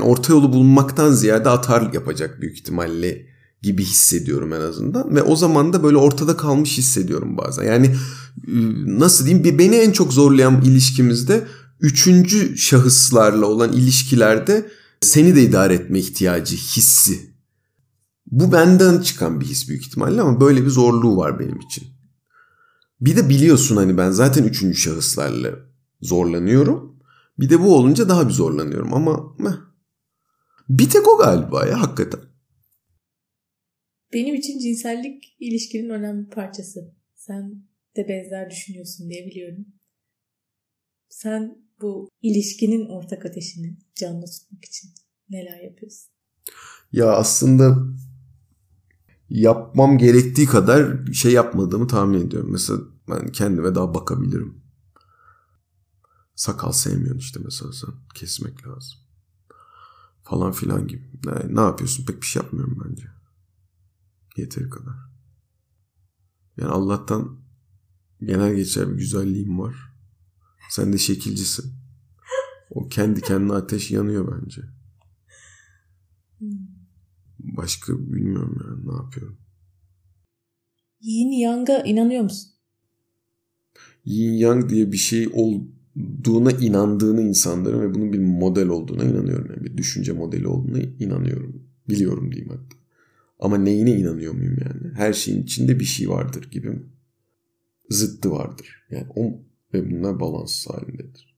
orta 0.00 0.32
yolu 0.32 0.52
bulmaktan 0.52 1.12
ziyade 1.12 1.48
atar 1.48 1.92
yapacak 1.92 2.40
büyük 2.40 2.58
ihtimalle 2.58 3.26
gibi 3.62 3.84
hissediyorum 3.84 4.52
en 4.52 4.60
azından. 4.60 5.14
Ve 5.14 5.22
o 5.22 5.36
zaman 5.36 5.72
da 5.72 5.82
böyle 5.82 5.96
ortada 5.96 6.36
kalmış 6.36 6.78
hissediyorum 6.78 7.36
bazen. 7.36 7.64
Yani 7.64 7.96
ıı, 8.48 9.00
nasıl 9.00 9.24
diyeyim 9.26 9.44
bir 9.44 9.58
beni 9.58 9.76
en 9.76 9.92
çok 9.92 10.12
zorlayan 10.12 10.62
ilişkimizde 10.62 11.46
üçüncü 11.80 12.58
şahıslarla 12.58 13.46
olan 13.46 13.72
ilişkilerde 13.72 14.70
seni 15.00 15.36
de 15.36 15.42
idare 15.42 15.74
etme 15.74 15.98
ihtiyacı 15.98 16.56
hissi 16.56 17.29
bu 18.30 18.52
benden 18.52 19.00
çıkan 19.00 19.40
bir 19.40 19.46
his 19.46 19.68
büyük 19.68 19.86
ihtimalle 19.86 20.20
ama 20.20 20.40
böyle 20.40 20.64
bir 20.64 20.70
zorluğu 20.70 21.16
var 21.16 21.38
benim 21.38 21.58
için. 21.60 21.84
Bir 23.00 23.16
de 23.16 23.28
biliyorsun 23.28 23.76
hani 23.76 23.96
ben 23.98 24.10
zaten 24.10 24.44
üçüncü 24.44 24.76
şahıslarla 24.78 25.50
zorlanıyorum. 26.00 26.98
Bir 27.38 27.50
de 27.50 27.60
bu 27.60 27.74
olunca 27.76 28.08
daha 28.08 28.28
bir 28.28 28.32
zorlanıyorum 28.32 28.94
ama 28.94 29.36
meh. 29.38 29.56
bir 30.68 30.90
tek 30.90 31.08
o 31.08 31.18
galiba 31.18 31.66
ya 31.66 31.82
hakikaten. 31.82 32.20
Benim 34.12 34.34
için 34.34 34.58
cinsellik 34.58 35.36
ilişkinin 35.40 35.90
önemli 35.90 36.26
bir 36.26 36.30
parçası. 36.30 36.94
Sen 37.14 37.62
de 37.96 38.08
benzer 38.08 38.50
düşünüyorsun 38.50 39.10
diye 39.10 39.26
biliyorum. 39.26 39.66
Sen 41.08 41.58
bu 41.80 42.08
ilişkinin 42.22 42.88
ortak 42.88 43.26
ateşini 43.26 43.76
canlı 43.94 44.26
tutmak 44.26 44.64
için 44.64 44.90
neler 45.30 45.60
yapıyorsun? 45.60 46.10
Ya 46.92 47.12
aslında 47.12 47.76
yapmam 49.30 49.98
gerektiği 49.98 50.46
kadar 50.46 51.06
şey 51.12 51.32
yapmadığımı 51.32 51.86
tahmin 51.86 52.26
ediyorum. 52.26 52.52
Mesela 52.52 52.80
ben 53.08 53.32
kendime 53.32 53.74
daha 53.74 53.94
bakabilirim. 53.94 54.62
Sakal 56.34 56.72
sevmiyorsun 56.72 57.18
işte 57.18 57.40
mesela 57.44 57.72
sen. 57.72 57.90
Kesmek 58.14 58.66
lazım. 58.66 58.98
Falan 60.22 60.52
filan 60.52 60.88
gibi. 60.88 61.10
Ne, 61.24 61.54
ne 61.54 61.60
yapıyorsun? 61.60 62.06
Pek 62.06 62.20
bir 62.20 62.26
şey 62.26 62.42
yapmıyorum 62.42 62.82
bence. 62.84 63.06
Yeteri 64.36 64.70
kadar. 64.70 64.94
Yani 66.56 66.70
Allah'tan 66.70 67.40
genel 68.20 68.54
geçer 68.54 68.88
bir 68.88 68.94
güzelliğim 68.94 69.58
var. 69.58 69.76
Sen 70.70 70.92
de 70.92 70.98
şekilcisin. 70.98 71.74
O 72.70 72.88
kendi 72.88 73.20
kendine 73.20 73.52
ateş 73.52 73.90
yanıyor 73.90 74.42
bence. 74.42 74.62
Hmm. 76.38 76.69
Başka 77.44 77.98
bilmiyorum 77.98 78.58
yani 78.64 78.88
ne 78.88 79.02
yapıyorum. 79.02 79.38
Yin 81.00 81.30
Yang'a 81.30 81.82
inanıyor 81.82 82.22
musun? 82.22 82.50
Yin 84.04 84.32
Yang 84.32 84.68
diye 84.70 84.92
bir 84.92 84.96
şey 84.96 85.28
olduğuna 85.32 86.50
inandığını 86.50 87.22
insanların 87.22 87.80
ve 87.80 87.94
bunun 87.94 88.12
bir 88.12 88.18
model 88.18 88.68
olduğuna 88.68 89.04
inanıyorum. 89.04 89.50
Yani 89.50 89.64
bir 89.64 89.76
düşünce 89.76 90.12
modeli 90.12 90.48
olduğuna 90.48 90.78
inanıyorum. 90.78 91.62
Biliyorum 91.88 92.32
diyeyim 92.32 92.50
hatta. 92.50 92.76
Ama 93.38 93.58
neyine 93.58 93.90
inanıyor 93.90 94.34
muyum 94.34 94.56
yani? 94.60 94.94
Her 94.94 95.12
şeyin 95.12 95.42
içinde 95.42 95.80
bir 95.80 95.84
şey 95.84 96.08
vardır 96.08 96.50
gibi 96.50 96.68
mi? 96.68 96.82
Zıttı 97.90 98.30
vardır. 98.30 98.84
Yani 98.90 99.06
o 99.16 99.42
ve 99.74 99.90
bunlar 99.90 100.20
balans 100.20 100.66
halindedir. 100.66 101.36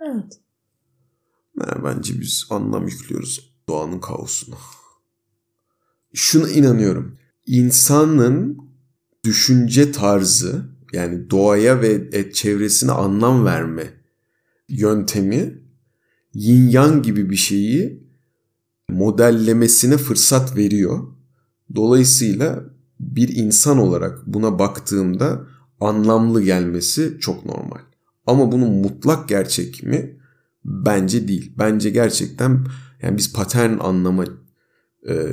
Evet. 0.00 0.40
Yani 1.60 1.84
bence 1.84 2.20
biz 2.20 2.46
anlam 2.50 2.88
yüklüyoruz 2.88 3.54
doğanın 3.68 4.00
kaosuna. 4.00 4.56
Şuna 6.14 6.48
inanıyorum. 6.48 7.18
İnsanın 7.46 8.58
düşünce 9.24 9.92
tarzı 9.92 10.62
yani 10.92 11.30
doğaya 11.30 11.80
ve 11.80 12.32
çevresine 12.32 12.92
anlam 12.92 13.44
verme 13.44 13.92
yöntemi 14.68 15.58
yin 16.34 16.68
yang 16.68 17.04
gibi 17.04 17.30
bir 17.30 17.36
şeyi 17.36 18.10
modellemesine 18.88 19.96
fırsat 19.96 20.56
veriyor. 20.56 21.06
Dolayısıyla 21.74 22.64
bir 23.00 23.36
insan 23.36 23.78
olarak 23.78 24.26
buna 24.26 24.58
baktığımda 24.58 25.46
anlamlı 25.80 26.42
gelmesi 26.42 27.16
çok 27.20 27.46
normal. 27.46 27.80
Ama 28.26 28.52
bunun 28.52 28.72
mutlak 28.72 29.28
gerçek 29.28 29.82
mi? 29.82 30.16
Bence 30.64 31.28
değil. 31.28 31.52
Bence 31.58 31.90
gerçekten 31.90 32.66
yani 33.02 33.16
biz 33.18 33.32
patern 33.32 33.78
anlama 33.78 34.24
e, 34.24 34.28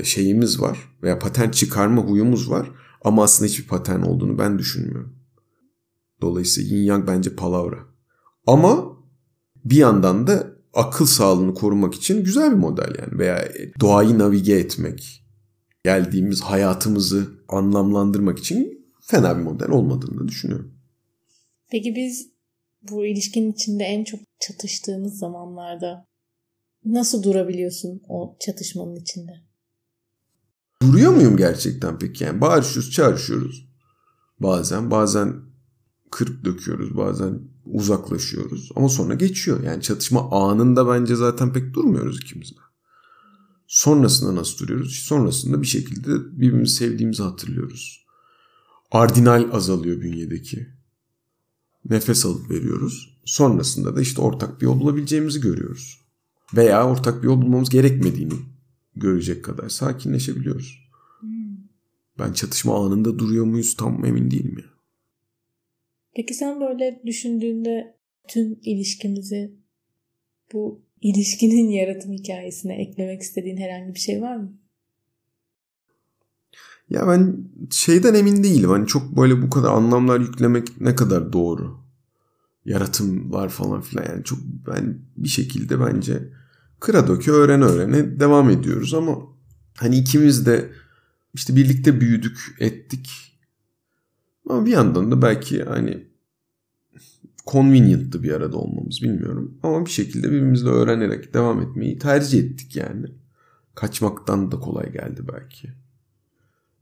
şeyimiz 0.04 0.62
var 0.62 0.98
veya 1.04 1.20
patern 1.20 1.50
çıkarma 1.50 2.02
huyumuz 2.02 2.50
var 2.50 2.72
ama 3.02 3.24
aslında 3.24 3.50
hiçbir 3.50 3.68
patern 3.68 4.02
olduğunu 4.02 4.40
ben 4.40 4.60
düşünmüyorum. 4.60 5.20
Dolayısıyla 6.22 6.78
yin 6.78 6.84
yang 6.84 7.08
bence 7.08 7.36
palavra. 7.36 7.80
Ama 8.48 8.98
bir 9.66 9.78
yandan 9.78 10.28
da 10.28 10.48
akıl 10.74 11.06
sağlığını 11.06 11.54
korumak 11.54 11.96
için 11.96 12.24
güzel 12.24 12.52
bir 12.52 12.58
model 12.58 12.96
yani 13.00 13.20
veya 13.20 13.52
doğayı 13.80 14.20
navige 14.20 14.56
etmek, 14.56 15.24
geldiğimiz 15.84 16.42
hayatımızı 16.42 17.28
anlamlandırmak 17.48 18.40
için 18.40 18.88
fena 19.02 19.38
bir 19.38 19.44
model 19.44 19.70
olmadığını 19.70 20.28
düşünüyorum. 20.28 20.74
Peki 21.72 21.96
biz 21.96 22.30
bu 22.90 23.06
ilişkinin 23.06 23.52
içinde 23.52 23.84
en 23.84 24.04
çok 24.04 24.20
çatıştığımız 24.40 25.18
zamanlarda 25.18 26.06
nasıl 26.86 27.24
durabiliyorsun 27.24 28.02
o 28.10 28.38
çatışmanın 28.40 28.96
içinde? 28.96 29.47
Duruyor 30.82 31.12
muyum 31.12 31.38
gerçekten 31.38 32.00
peki? 32.00 32.24
Yani 32.24 32.42
bağırışıyoruz, 32.42 32.92
çağrışıyoruz. 32.92 33.68
Bazen, 34.40 34.92
bazen 34.92 35.36
kırıp 36.12 36.46
döküyoruz, 36.46 36.98
bazen 36.98 37.40
uzaklaşıyoruz. 37.66 38.72
Ama 38.76 38.90
sonra 38.90 39.14
geçiyor. 39.14 39.64
Yani 39.64 39.82
çatışma 39.82 40.32
anında 40.32 40.88
bence 40.88 41.16
zaten 41.16 41.54
pek 41.54 41.74
durmuyoruz 41.74 42.20
ikimiz 42.22 42.52
de. 42.52 42.62
Sonrasında 43.68 44.36
nasıl 44.36 44.58
duruyoruz? 44.60 44.96
Sonrasında 44.96 45.62
bir 45.62 45.68
şekilde 45.68 46.10
birbirimizi 46.32 46.76
sevdiğimizi 46.76 47.24
hatırlıyoruz. 47.24 48.06
Ardinal 48.92 49.50
azalıyor 49.52 50.02
bünyedeki. 50.02 50.68
Nefes 51.90 52.26
alıp 52.26 52.50
veriyoruz. 52.50 53.20
Sonrasında 53.26 53.96
da 53.96 54.02
işte 54.02 54.22
ortak 54.22 54.62
bir 54.62 54.66
yol 54.66 54.80
bulabileceğimizi 54.80 55.42
görüyoruz. 55.42 56.02
Veya 56.56 56.88
ortak 56.88 57.24
bir 57.24 57.28
yol 57.28 57.42
bulmamız 57.42 57.70
gerekmediğini 57.70 58.34
görecek 59.00 59.46
kadar 59.46 59.70
sakinleşebiliyoruz. 59.70 60.90
Hmm. 61.20 61.58
Ben 62.20 62.34
çatışma 62.34 62.86
anında 62.86 63.20
duruyor 63.20 63.46
muyuz 63.46 63.76
tam 63.76 64.06
emin 64.06 64.32
değilim 64.32 64.58
ya. 64.58 64.66
Peki 66.16 66.34
sen 66.34 66.62
böyle 66.62 67.02
düşündüğünde 67.06 67.98
tüm 68.28 68.60
ilişkimizi 68.64 69.56
bu 70.54 70.82
ilişkinin 71.02 71.70
yaratım 71.70 72.12
hikayesine 72.12 72.82
eklemek 72.82 73.22
istediğin 73.22 73.58
herhangi 73.58 73.94
bir 73.96 74.00
şey 74.00 74.22
var 74.22 74.36
mı? 74.36 74.54
Ya 76.90 77.08
ben 77.08 77.38
şeyden 77.72 78.14
emin 78.14 78.44
değilim. 78.44 78.70
Hani 78.70 78.88
çok 78.88 79.18
böyle 79.18 79.42
bu 79.42 79.50
kadar 79.50 79.70
anlamlar 79.70 80.20
yüklemek 80.20 80.82
ne 80.82 80.96
kadar 80.96 81.34
doğru. 81.34 81.78
Yaratım 82.66 83.32
var 83.32 83.50
falan 83.50 83.82
filan 83.82 84.06
yani 84.06 84.24
çok 84.24 84.40
ben 84.68 85.00
bir 85.18 85.30
şekilde 85.30 85.80
bence 85.80 86.30
kıra 86.80 87.08
döke 87.08 87.32
öğren 87.32 87.62
öğrene 87.62 88.20
devam 88.20 88.50
ediyoruz 88.50 88.94
ama 88.94 89.18
hani 89.78 89.98
ikimiz 89.98 90.46
de 90.46 90.72
işte 91.34 91.56
birlikte 91.56 92.02
büyüdük 92.02 92.56
ettik 92.60 93.10
ama 94.50 94.66
bir 94.66 94.72
yandan 94.72 95.12
da 95.12 95.22
belki 95.22 95.64
hani 95.64 96.08
convenient'tı 97.48 98.24
bir 98.24 98.32
arada 98.32 98.58
olmamız 98.58 99.02
bilmiyorum. 99.02 99.58
Ama 99.64 99.86
bir 99.86 99.92
şekilde 99.92 100.32
birbirimizle 100.32 100.70
öğrenerek 100.70 101.34
devam 101.34 101.62
etmeyi 101.62 102.00
tercih 102.00 102.40
ettik 102.40 102.76
yani. 102.76 103.06
Kaçmaktan 103.76 104.52
da 104.52 104.60
kolay 104.60 104.92
geldi 104.92 105.22
belki. 105.34 105.70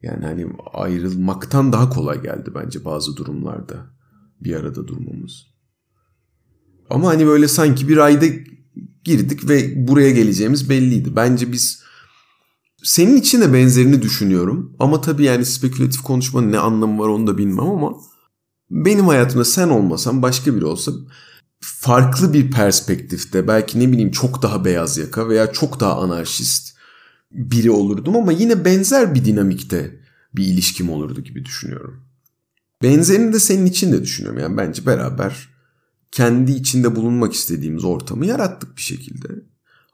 Yani 0.01 0.25
hani 0.25 0.47
ayrılmaktan 0.73 1.73
daha 1.73 1.89
kolay 1.89 2.21
geldi 2.21 2.51
bence 2.55 2.85
bazı 2.85 3.17
durumlarda 3.17 3.75
bir 4.41 4.55
arada 4.55 4.87
durmamız. 4.87 5.47
Ama 6.89 7.07
hani 7.07 7.27
böyle 7.27 7.47
sanki 7.47 7.87
bir 7.87 7.97
ayda 7.97 8.25
girdik 9.05 9.49
ve 9.49 9.87
buraya 9.87 10.11
geleceğimiz 10.11 10.69
belliydi. 10.69 11.15
Bence 11.15 11.51
biz 11.51 11.83
senin 12.83 13.15
için 13.15 13.41
de 13.41 13.53
benzerini 13.53 14.01
düşünüyorum. 14.01 14.75
Ama 14.79 15.01
tabii 15.01 15.23
yani 15.23 15.45
spekülatif 15.45 16.01
konuşmanın 16.01 16.51
ne 16.51 16.59
anlamı 16.59 17.03
var 17.03 17.07
onu 17.07 17.27
da 17.27 17.37
bilmem 17.37 17.69
ama 17.69 17.93
benim 18.71 19.07
hayatımda 19.07 19.45
sen 19.45 19.69
olmasan 19.69 20.21
başka 20.21 20.55
biri 20.55 20.65
olsa 20.65 20.91
farklı 21.61 22.33
bir 22.33 22.51
perspektifte 22.51 23.47
belki 23.47 23.79
ne 23.79 23.91
bileyim 23.91 24.11
çok 24.11 24.41
daha 24.41 24.65
beyaz 24.65 24.97
yaka 24.97 25.29
veya 25.29 25.51
çok 25.51 25.79
daha 25.79 26.01
anarşist 26.01 26.75
biri 27.31 27.71
olurdum 27.71 28.15
ama 28.15 28.31
yine 28.31 28.65
benzer 28.65 29.15
bir 29.15 29.25
dinamikte 29.25 29.99
bir 30.35 30.45
ilişkim 30.45 30.89
olurdu 30.89 31.21
gibi 31.21 31.45
düşünüyorum. 31.45 32.01
Benzerini 32.83 33.33
de 33.33 33.39
senin 33.39 33.65
için 33.65 33.91
de 33.91 34.03
düşünüyorum. 34.03 34.39
Yani 34.39 34.57
bence 34.57 34.85
beraber 34.85 35.54
kendi 36.11 36.51
içinde 36.51 36.95
bulunmak 36.95 37.33
istediğimiz 37.33 37.83
ortamı 37.83 38.25
yarattık 38.25 38.77
bir 38.77 38.81
şekilde. 38.81 39.27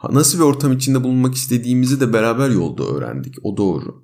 Nasıl 0.10 0.38
bir 0.38 0.44
ortam 0.44 0.74
içinde 0.74 1.04
bulunmak 1.04 1.36
istediğimizi 1.36 2.00
de 2.00 2.14
beraber 2.14 2.50
yolda 2.50 2.84
öğrendik. 2.84 3.36
O 3.44 3.58
doğru. 3.58 4.04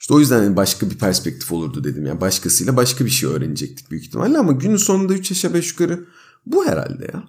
İşte 0.00 0.14
o 0.14 0.20
yüzden 0.20 0.38
hani 0.38 0.56
başka 0.56 0.90
bir 0.90 0.98
perspektif 0.98 1.52
olurdu 1.52 1.84
dedim. 1.84 2.06
Yani 2.06 2.20
başkasıyla 2.20 2.76
başka 2.76 3.04
bir 3.04 3.10
şey 3.10 3.30
öğrenecektik 3.30 3.90
büyük 3.90 4.04
ihtimalle 4.04 4.38
ama 4.38 4.52
günün 4.52 4.76
sonunda 4.76 5.14
3 5.14 5.30
yaşa 5.30 5.54
5 5.54 5.70
yukarı 5.70 6.06
bu 6.46 6.66
herhalde 6.66 7.04
ya. 7.04 7.28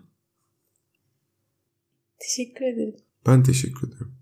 Teşekkür 2.19 2.65
ederim. 2.65 2.95
Ben 3.25 3.43
teşekkür 3.43 3.87
ederim. 3.87 4.16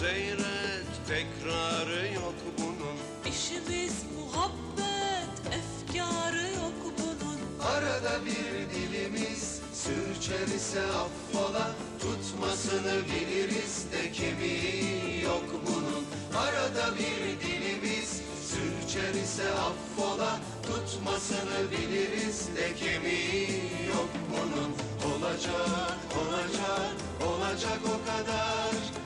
Seyret 0.00 0.86
tekrarı 1.08 2.14
yok 2.14 2.34
bunun. 2.58 2.96
İşimiz 3.32 3.94
muhabbet 4.16 5.54
efkarı 5.58 6.42
yok 6.42 6.94
bunun. 6.98 7.66
Arada 7.66 8.24
bir 8.26 8.74
dilimiz 8.74 9.60
sürçer 9.72 10.54
ise 10.56 10.82
affola. 10.82 11.70
Tutmasını 12.00 13.02
biliriz 13.04 13.86
de 13.92 14.12
kemiği 14.12 15.22
yok 15.24 15.44
bunun. 15.66 16.04
Arada 16.38 16.94
bir 16.98 17.40
dilimiz 17.46 18.20
sürçer 18.50 19.14
ise 19.22 19.48
affola. 19.52 20.38
Tutmasını 20.62 21.70
biliriz 21.70 22.48
de 22.56 22.74
kemiği 22.74 23.60
yok 23.88 24.08
bunun. 24.30 24.72
Olacak, 25.12 25.98
olacak, 26.18 26.96
olacak 27.26 27.80
o 27.84 28.06
kadar. 28.06 29.05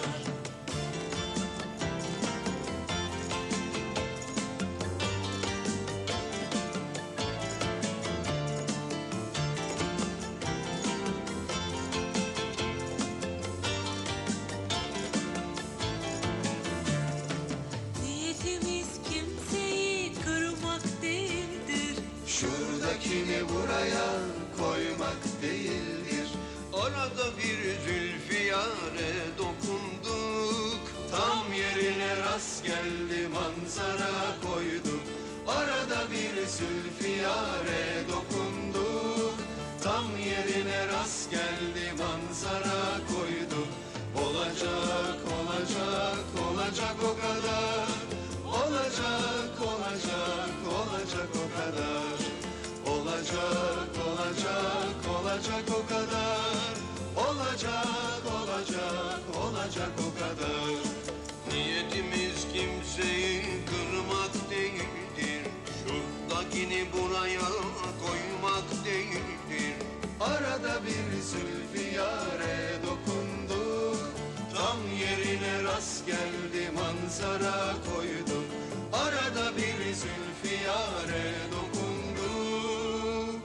manzara 77.21 77.75
koyduk. 77.89 78.45
Arada 78.93 79.57
bir 79.57 79.93
zülfiyare 79.93 81.33
dokunduk. 81.51 83.41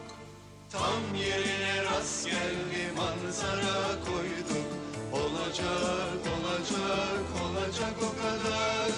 Tam 0.71 1.15
yerine 1.15 1.85
rast 1.85 2.27
geldi 2.27 2.93
manzara 2.97 3.79
koyduk. 4.07 4.67
Olacak, 5.13 6.21
olacak, 6.35 7.27
olacak 7.45 7.97
o 7.99 8.11
kadar. 8.23 8.93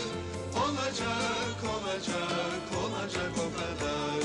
Olacak, 0.64 1.58
olacak, 1.74 2.62
olacak 2.82 3.34
o 3.38 3.48
kadar. 3.58 4.22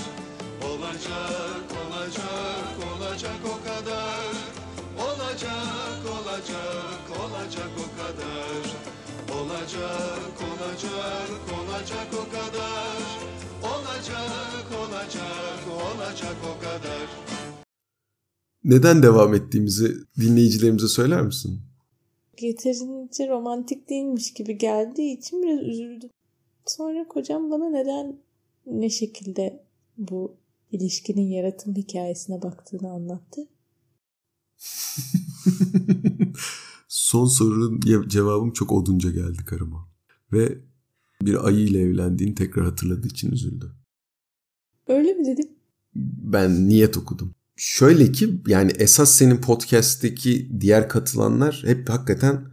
Olacak, 0.69 1.67
olacak, 1.81 2.75
olacak 2.93 3.41
o 3.45 3.55
kadar. 3.65 4.33
Olacak, 4.97 6.01
olacak, 6.15 7.05
olacak 7.19 7.71
o 7.77 7.85
kadar 7.97 8.72
Olacak, 9.53 10.41
olacak, 10.41 11.29
olacak 11.53 12.07
o 12.13 12.31
kadar 12.31 12.97
Olacak, 13.63 14.65
olacak, 14.79 15.67
olacak 15.67 16.37
o 16.43 16.59
kadar 16.59 17.09
Neden 18.63 19.03
devam 19.03 19.33
ettiğimizi 19.33 19.95
dinleyicilerimize 20.19 20.87
söyler 20.87 21.21
misin? 21.21 21.61
Yeterince 22.41 23.27
romantik 23.27 23.89
değilmiş 23.89 24.33
gibi 24.33 24.57
geldiği 24.57 25.17
için 25.17 25.43
biraz 25.43 25.61
üzüldüm. 25.61 26.09
Sonra 26.65 27.07
kocam 27.07 27.51
bana 27.51 27.69
neden 27.69 28.19
ne 28.65 28.89
şekilde 28.89 29.65
bu 29.97 30.37
ilişkinin 30.71 31.27
yaratım 31.27 31.75
hikayesine 31.75 32.41
baktığını 32.41 32.91
anlattı. 32.91 33.47
Son 36.93 37.25
sorunun 37.25 37.79
cevabım 38.07 38.51
çok 38.51 38.71
odunca 38.71 39.11
geldi 39.11 39.45
karıma. 39.45 39.89
Ve 40.33 40.57
bir 41.21 41.47
ayı 41.47 41.59
ile 41.59 41.79
evlendiğini 41.79 42.35
tekrar 42.35 42.65
hatırladığı 42.65 43.07
için 43.07 43.31
üzüldü. 43.31 43.71
Öyle 44.87 45.13
mi 45.13 45.25
dedim? 45.25 45.49
Ben 45.95 46.69
niyet 46.69 46.97
okudum. 46.97 47.35
Şöyle 47.55 48.11
ki 48.11 48.41
yani 48.47 48.71
esas 48.71 49.15
senin 49.15 49.37
podcast'teki 49.37 50.51
diğer 50.61 50.89
katılanlar 50.89 51.63
hep 51.65 51.89
hakikaten 51.89 52.45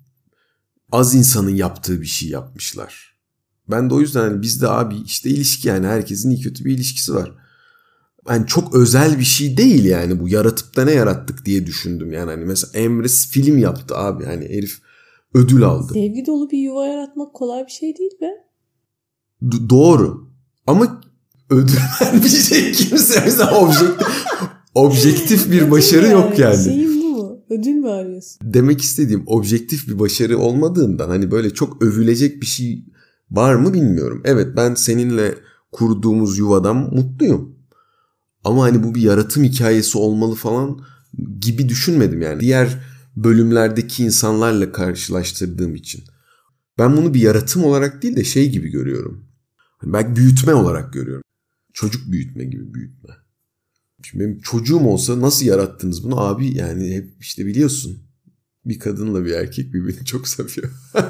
az 0.92 1.14
insanın 1.14 1.54
yaptığı 1.54 2.00
bir 2.00 2.06
şey 2.06 2.28
yapmışlar. 2.28 3.16
Ben 3.70 3.90
de 3.90 3.94
o 3.94 4.00
yüzden 4.00 4.20
hani 4.20 4.42
bizde 4.42 4.68
abi 4.68 4.96
işte 4.96 5.30
ilişki 5.30 5.68
yani 5.68 5.86
herkesin 5.86 6.30
iyi 6.30 6.40
kötü 6.40 6.64
bir 6.64 6.74
ilişkisi 6.74 7.14
var 7.14 7.39
hani 8.24 8.46
çok 8.46 8.74
özel 8.74 9.18
bir 9.18 9.24
şey 9.24 9.56
değil 9.56 9.84
yani 9.84 10.20
bu 10.20 10.28
yaratıp 10.28 10.76
da 10.76 10.84
ne 10.84 10.92
yarattık 10.92 11.44
diye 11.46 11.66
düşündüm 11.66 12.12
yani 12.12 12.30
hani 12.30 12.44
mesela 12.44 12.78
Emre 12.84 13.08
film 13.08 13.58
yaptı 13.58 13.96
abi 13.96 14.24
hani 14.24 14.44
herif 14.44 14.78
ödül 15.34 15.62
aldı. 15.62 15.92
Sevgi 15.92 16.26
dolu 16.26 16.50
bir 16.50 16.58
yuva 16.58 16.86
yaratmak 16.86 17.34
kolay 17.34 17.66
bir 17.66 17.72
şey 17.72 17.96
değil 17.96 18.12
be. 18.20 18.30
D- 19.42 19.70
doğru 19.70 20.30
ama 20.66 21.00
ödül 21.50 21.76
vermeyecek 22.00 22.74
kimse 22.74 23.22
mesela 23.24 23.58
objektif, 23.58 24.06
objektif 24.74 25.50
bir 25.52 25.70
başarı 25.70 26.06
yani, 26.06 26.12
yok 26.12 26.38
yani. 26.38 26.64
Şeyim 26.64 27.02
bu 27.02 27.08
mu? 27.08 27.38
Ödül 27.50 27.74
mü 27.74 27.88
arıyorsun? 27.88 28.38
Demek 28.42 28.80
istediğim 28.80 29.22
objektif 29.26 29.88
bir 29.88 29.98
başarı 29.98 30.38
olmadığından 30.38 31.08
hani 31.08 31.30
böyle 31.30 31.50
çok 31.50 31.82
övülecek 31.82 32.42
bir 32.42 32.46
şey 32.46 32.84
var 33.30 33.54
mı 33.54 33.74
bilmiyorum. 33.74 34.22
Evet 34.24 34.48
ben 34.56 34.74
seninle 34.74 35.34
kurduğumuz 35.72 36.38
yuvadan 36.38 36.76
mutluyum. 36.76 37.59
Ama 38.44 38.62
hani 38.62 38.82
bu 38.82 38.94
bir 38.94 39.02
yaratım 39.02 39.44
hikayesi 39.44 39.98
olmalı 39.98 40.34
falan 40.34 40.80
gibi 41.40 41.68
düşünmedim 41.68 42.22
yani. 42.22 42.40
Diğer 42.40 42.78
bölümlerdeki 43.16 44.04
insanlarla 44.04 44.72
karşılaştırdığım 44.72 45.74
için. 45.74 46.04
Ben 46.78 46.96
bunu 46.96 47.14
bir 47.14 47.20
yaratım 47.20 47.64
olarak 47.64 48.02
değil 48.02 48.16
de 48.16 48.24
şey 48.24 48.50
gibi 48.50 48.68
görüyorum. 48.68 49.24
Hani 49.78 49.92
belki 49.92 50.16
büyütme 50.16 50.54
olarak 50.54 50.92
görüyorum. 50.92 51.24
Çocuk 51.72 52.12
büyütme 52.12 52.44
gibi 52.44 52.74
büyütme. 52.74 53.10
Şimdi 54.02 54.24
benim 54.24 54.40
çocuğum 54.40 54.80
olsa 54.80 55.20
nasıl 55.20 55.46
yarattınız 55.46 56.04
bunu 56.04 56.20
abi 56.20 56.56
yani 56.56 56.94
hep 56.94 57.10
işte 57.20 57.46
biliyorsun. 57.46 57.98
Bir 58.64 58.78
kadınla 58.78 59.24
bir 59.24 59.30
erkek 59.30 59.74
birbirini 59.74 60.04
çok 60.04 60.28
seviyor. 60.28 60.70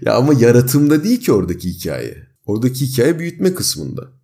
ya 0.00 0.14
ama 0.14 0.34
yaratımda 0.34 1.04
değil 1.04 1.20
ki 1.20 1.32
oradaki 1.32 1.70
hikaye. 1.70 2.26
Oradaki 2.46 2.86
hikaye 2.86 3.18
büyütme 3.18 3.54
kısmında. 3.54 4.15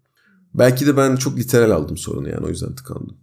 Belki 0.55 0.87
de 0.87 0.97
ben 0.97 1.17
çok 1.17 1.39
literal 1.39 1.71
aldım 1.71 1.97
sorunu 1.97 2.29
yani 2.29 2.47
o 2.47 2.49
yüzden 2.49 2.75
tıkandım. 2.75 3.17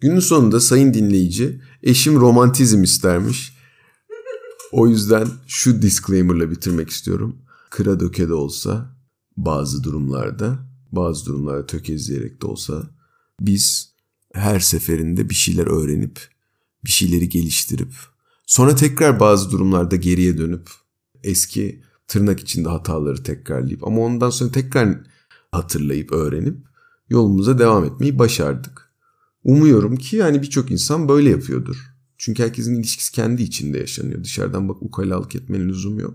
Günün 0.00 0.20
sonunda 0.20 0.60
sayın 0.60 0.94
dinleyici 0.94 1.60
eşim 1.82 2.20
romantizm 2.20 2.82
istermiş. 2.82 3.54
O 4.72 4.88
yüzden 4.88 5.28
şu 5.46 5.82
disclaimer'la 5.82 6.50
bitirmek 6.50 6.90
istiyorum. 6.90 7.36
Kıra 7.70 8.00
döke 8.00 8.28
de 8.28 8.34
olsa 8.34 8.96
bazı 9.36 9.84
durumlarda, 9.84 10.58
bazı 10.92 11.26
durumlarda 11.26 11.66
tökezleyerek 11.66 12.42
de 12.42 12.46
olsa 12.46 12.90
biz 13.40 13.94
her 14.34 14.60
seferinde 14.60 15.30
bir 15.30 15.34
şeyler 15.34 15.66
öğrenip, 15.66 16.28
bir 16.84 16.90
şeyleri 16.90 17.28
geliştirip, 17.28 17.92
sonra 18.46 18.76
tekrar 18.76 19.20
bazı 19.20 19.50
durumlarda 19.50 19.96
geriye 19.96 20.38
dönüp 20.38 20.70
eski 21.22 21.82
tırnak 22.08 22.40
içinde 22.40 22.68
hataları 22.68 23.22
tekrarlayıp 23.22 23.86
ama 23.86 24.00
ondan 24.00 24.30
sonra 24.30 24.52
tekrar 24.52 24.98
hatırlayıp 25.54 26.12
öğrenip 26.12 26.56
yolumuza 27.08 27.58
devam 27.58 27.84
etmeyi 27.84 28.18
başardık. 28.18 28.90
Umuyorum 29.44 29.96
ki 29.96 30.16
yani 30.16 30.42
birçok 30.42 30.70
insan 30.70 31.08
böyle 31.08 31.30
yapıyordur. 31.30 31.76
Çünkü 32.18 32.42
herkesin 32.42 32.74
ilişkisi 32.74 33.12
kendi 33.12 33.42
içinde 33.42 33.78
yaşanıyor. 33.78 34.24
Dışarıdan 34.24 34.68
bak 34.68 34.82
ukalalık 34.82 35.34
etmenin 35.34 35.68
lüzumu 35.68 36.00
yok. 36.00 36.14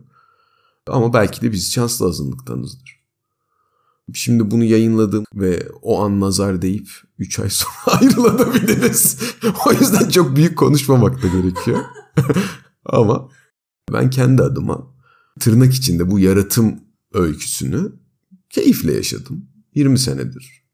Ama 0.88 1.13
belki 1.13 1.41
de 1.41 1.52
biz 1.52 1.71
şanslı 1.71 2.06
azınlıktanızdır. 2.06 2.99
Şimdi 4.13 4.52
bunu 4.52 4.63
yayınladım 4.63 5.23
ve 5.36 5.67
o 5.82 6.04
an 6.04 6.19
nazar 6.19 6.62
deyip 6.62 6.89
3 7.19 7.39
ay 7.39 7.49
sonra 7.49 7.73
ayrılabiliriz. 8.02 9.17
o 9.65 9.71
yüzden 9.71 10.10
çok 10.10 10.36
büyük 10.36 10.58
konuşmamak 10.58 11.23
da 11.23 11.28
gerekiyor. 11.28 11.80
Ama 12.86 13.30
ben 13.93 14.10
kendi 14.10 14.43
adıma 14.43 14.88
tırnak 15.39 15.73
içinde 15.73 16.12
bu 16.12 16.19
yaratım 16.19 16.80
öyküsünü 17.13 17.91
keyifle 18.49 18.93
yaşadım. 18.93 19.45
20 19.75 19.99
senedir. 19.99 20.65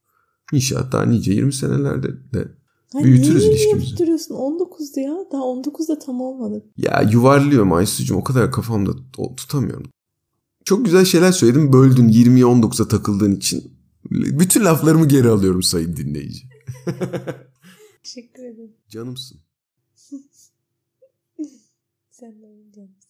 İnşaat 0.53 0.91
daha 0.91 1.05
nice 1.05 1.33
20 1.33 1.53
senelerde 1.53 2.07
de 2.33 2.47
Ay 2.95 3.03
büyütürüz 3.03 3.43
niye 3.43 3.51
ilişkimizi. 3.51 3.85
Niye 3.85 3.97
duruyorsun? 3.97 4.35
19'du 4.35 4.99
ya. 4.99 5.17
Daha 5.31 5.41
19'da 5.41 5.99
tam 5.99 6.21
olmadı. 6.21 6.65
Ya 6.77 7.09
yuvarlıyorum 7.11 7.73
Aysu'cum. 7.73 8.17
O 8.17 8.23
kadar 8.23 8.51
kafamda 8.51 8.91
tutamıyorum. 9.37 9.91
Çok 10.65 10.85
güzel 10.85 11.05
şeyler 11.05 11.31
söyledim. 11.31 11.73
Böldün 11.73 12.09
20'ye 12.09 12.45
19'a 12.45 12.87
takıldığın 12.87 13.35
için. 13.35 13.75
Bütün 14.11 14.65
laflarımı 14.65 15.07
geri 15.07 15.29
alıyorum 15.29 15.63
sayın 15.63 15.95
dinleyici. 15.95 16.43
Teşekkür 18.03 18.43
ederim. 18.43 18.73
Canımsın. 18.89 19.39
Sen 22.11 22.31
de 22.31 22.71
canımsın. 22.75 23.04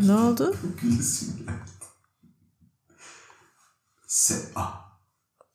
Ne 0.00 0.14
oldu? 0.14 0.56
Gülesim 0.82 1.36
geldi. 1.36 1.50
Seba. 4.06 4.88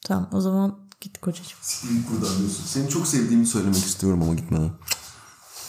Tamam 0.02 0.30
o 0.32 0.42
zaman 0.42 0.90
git 1.02 1.22
kocacığım. 1.22 1.60
Git 1.82 2.12
buradan 2.12 2.38
diyorsun. 2.40 2.64
Seni 2.66 2.90
çok 2.90 3.08
sevdiğimi 3.08 3.46
söylemek 3.46 3.86
istiyorum 3.86 4.22
ama 4.22 4.34
gitmeden. 4.34 4.72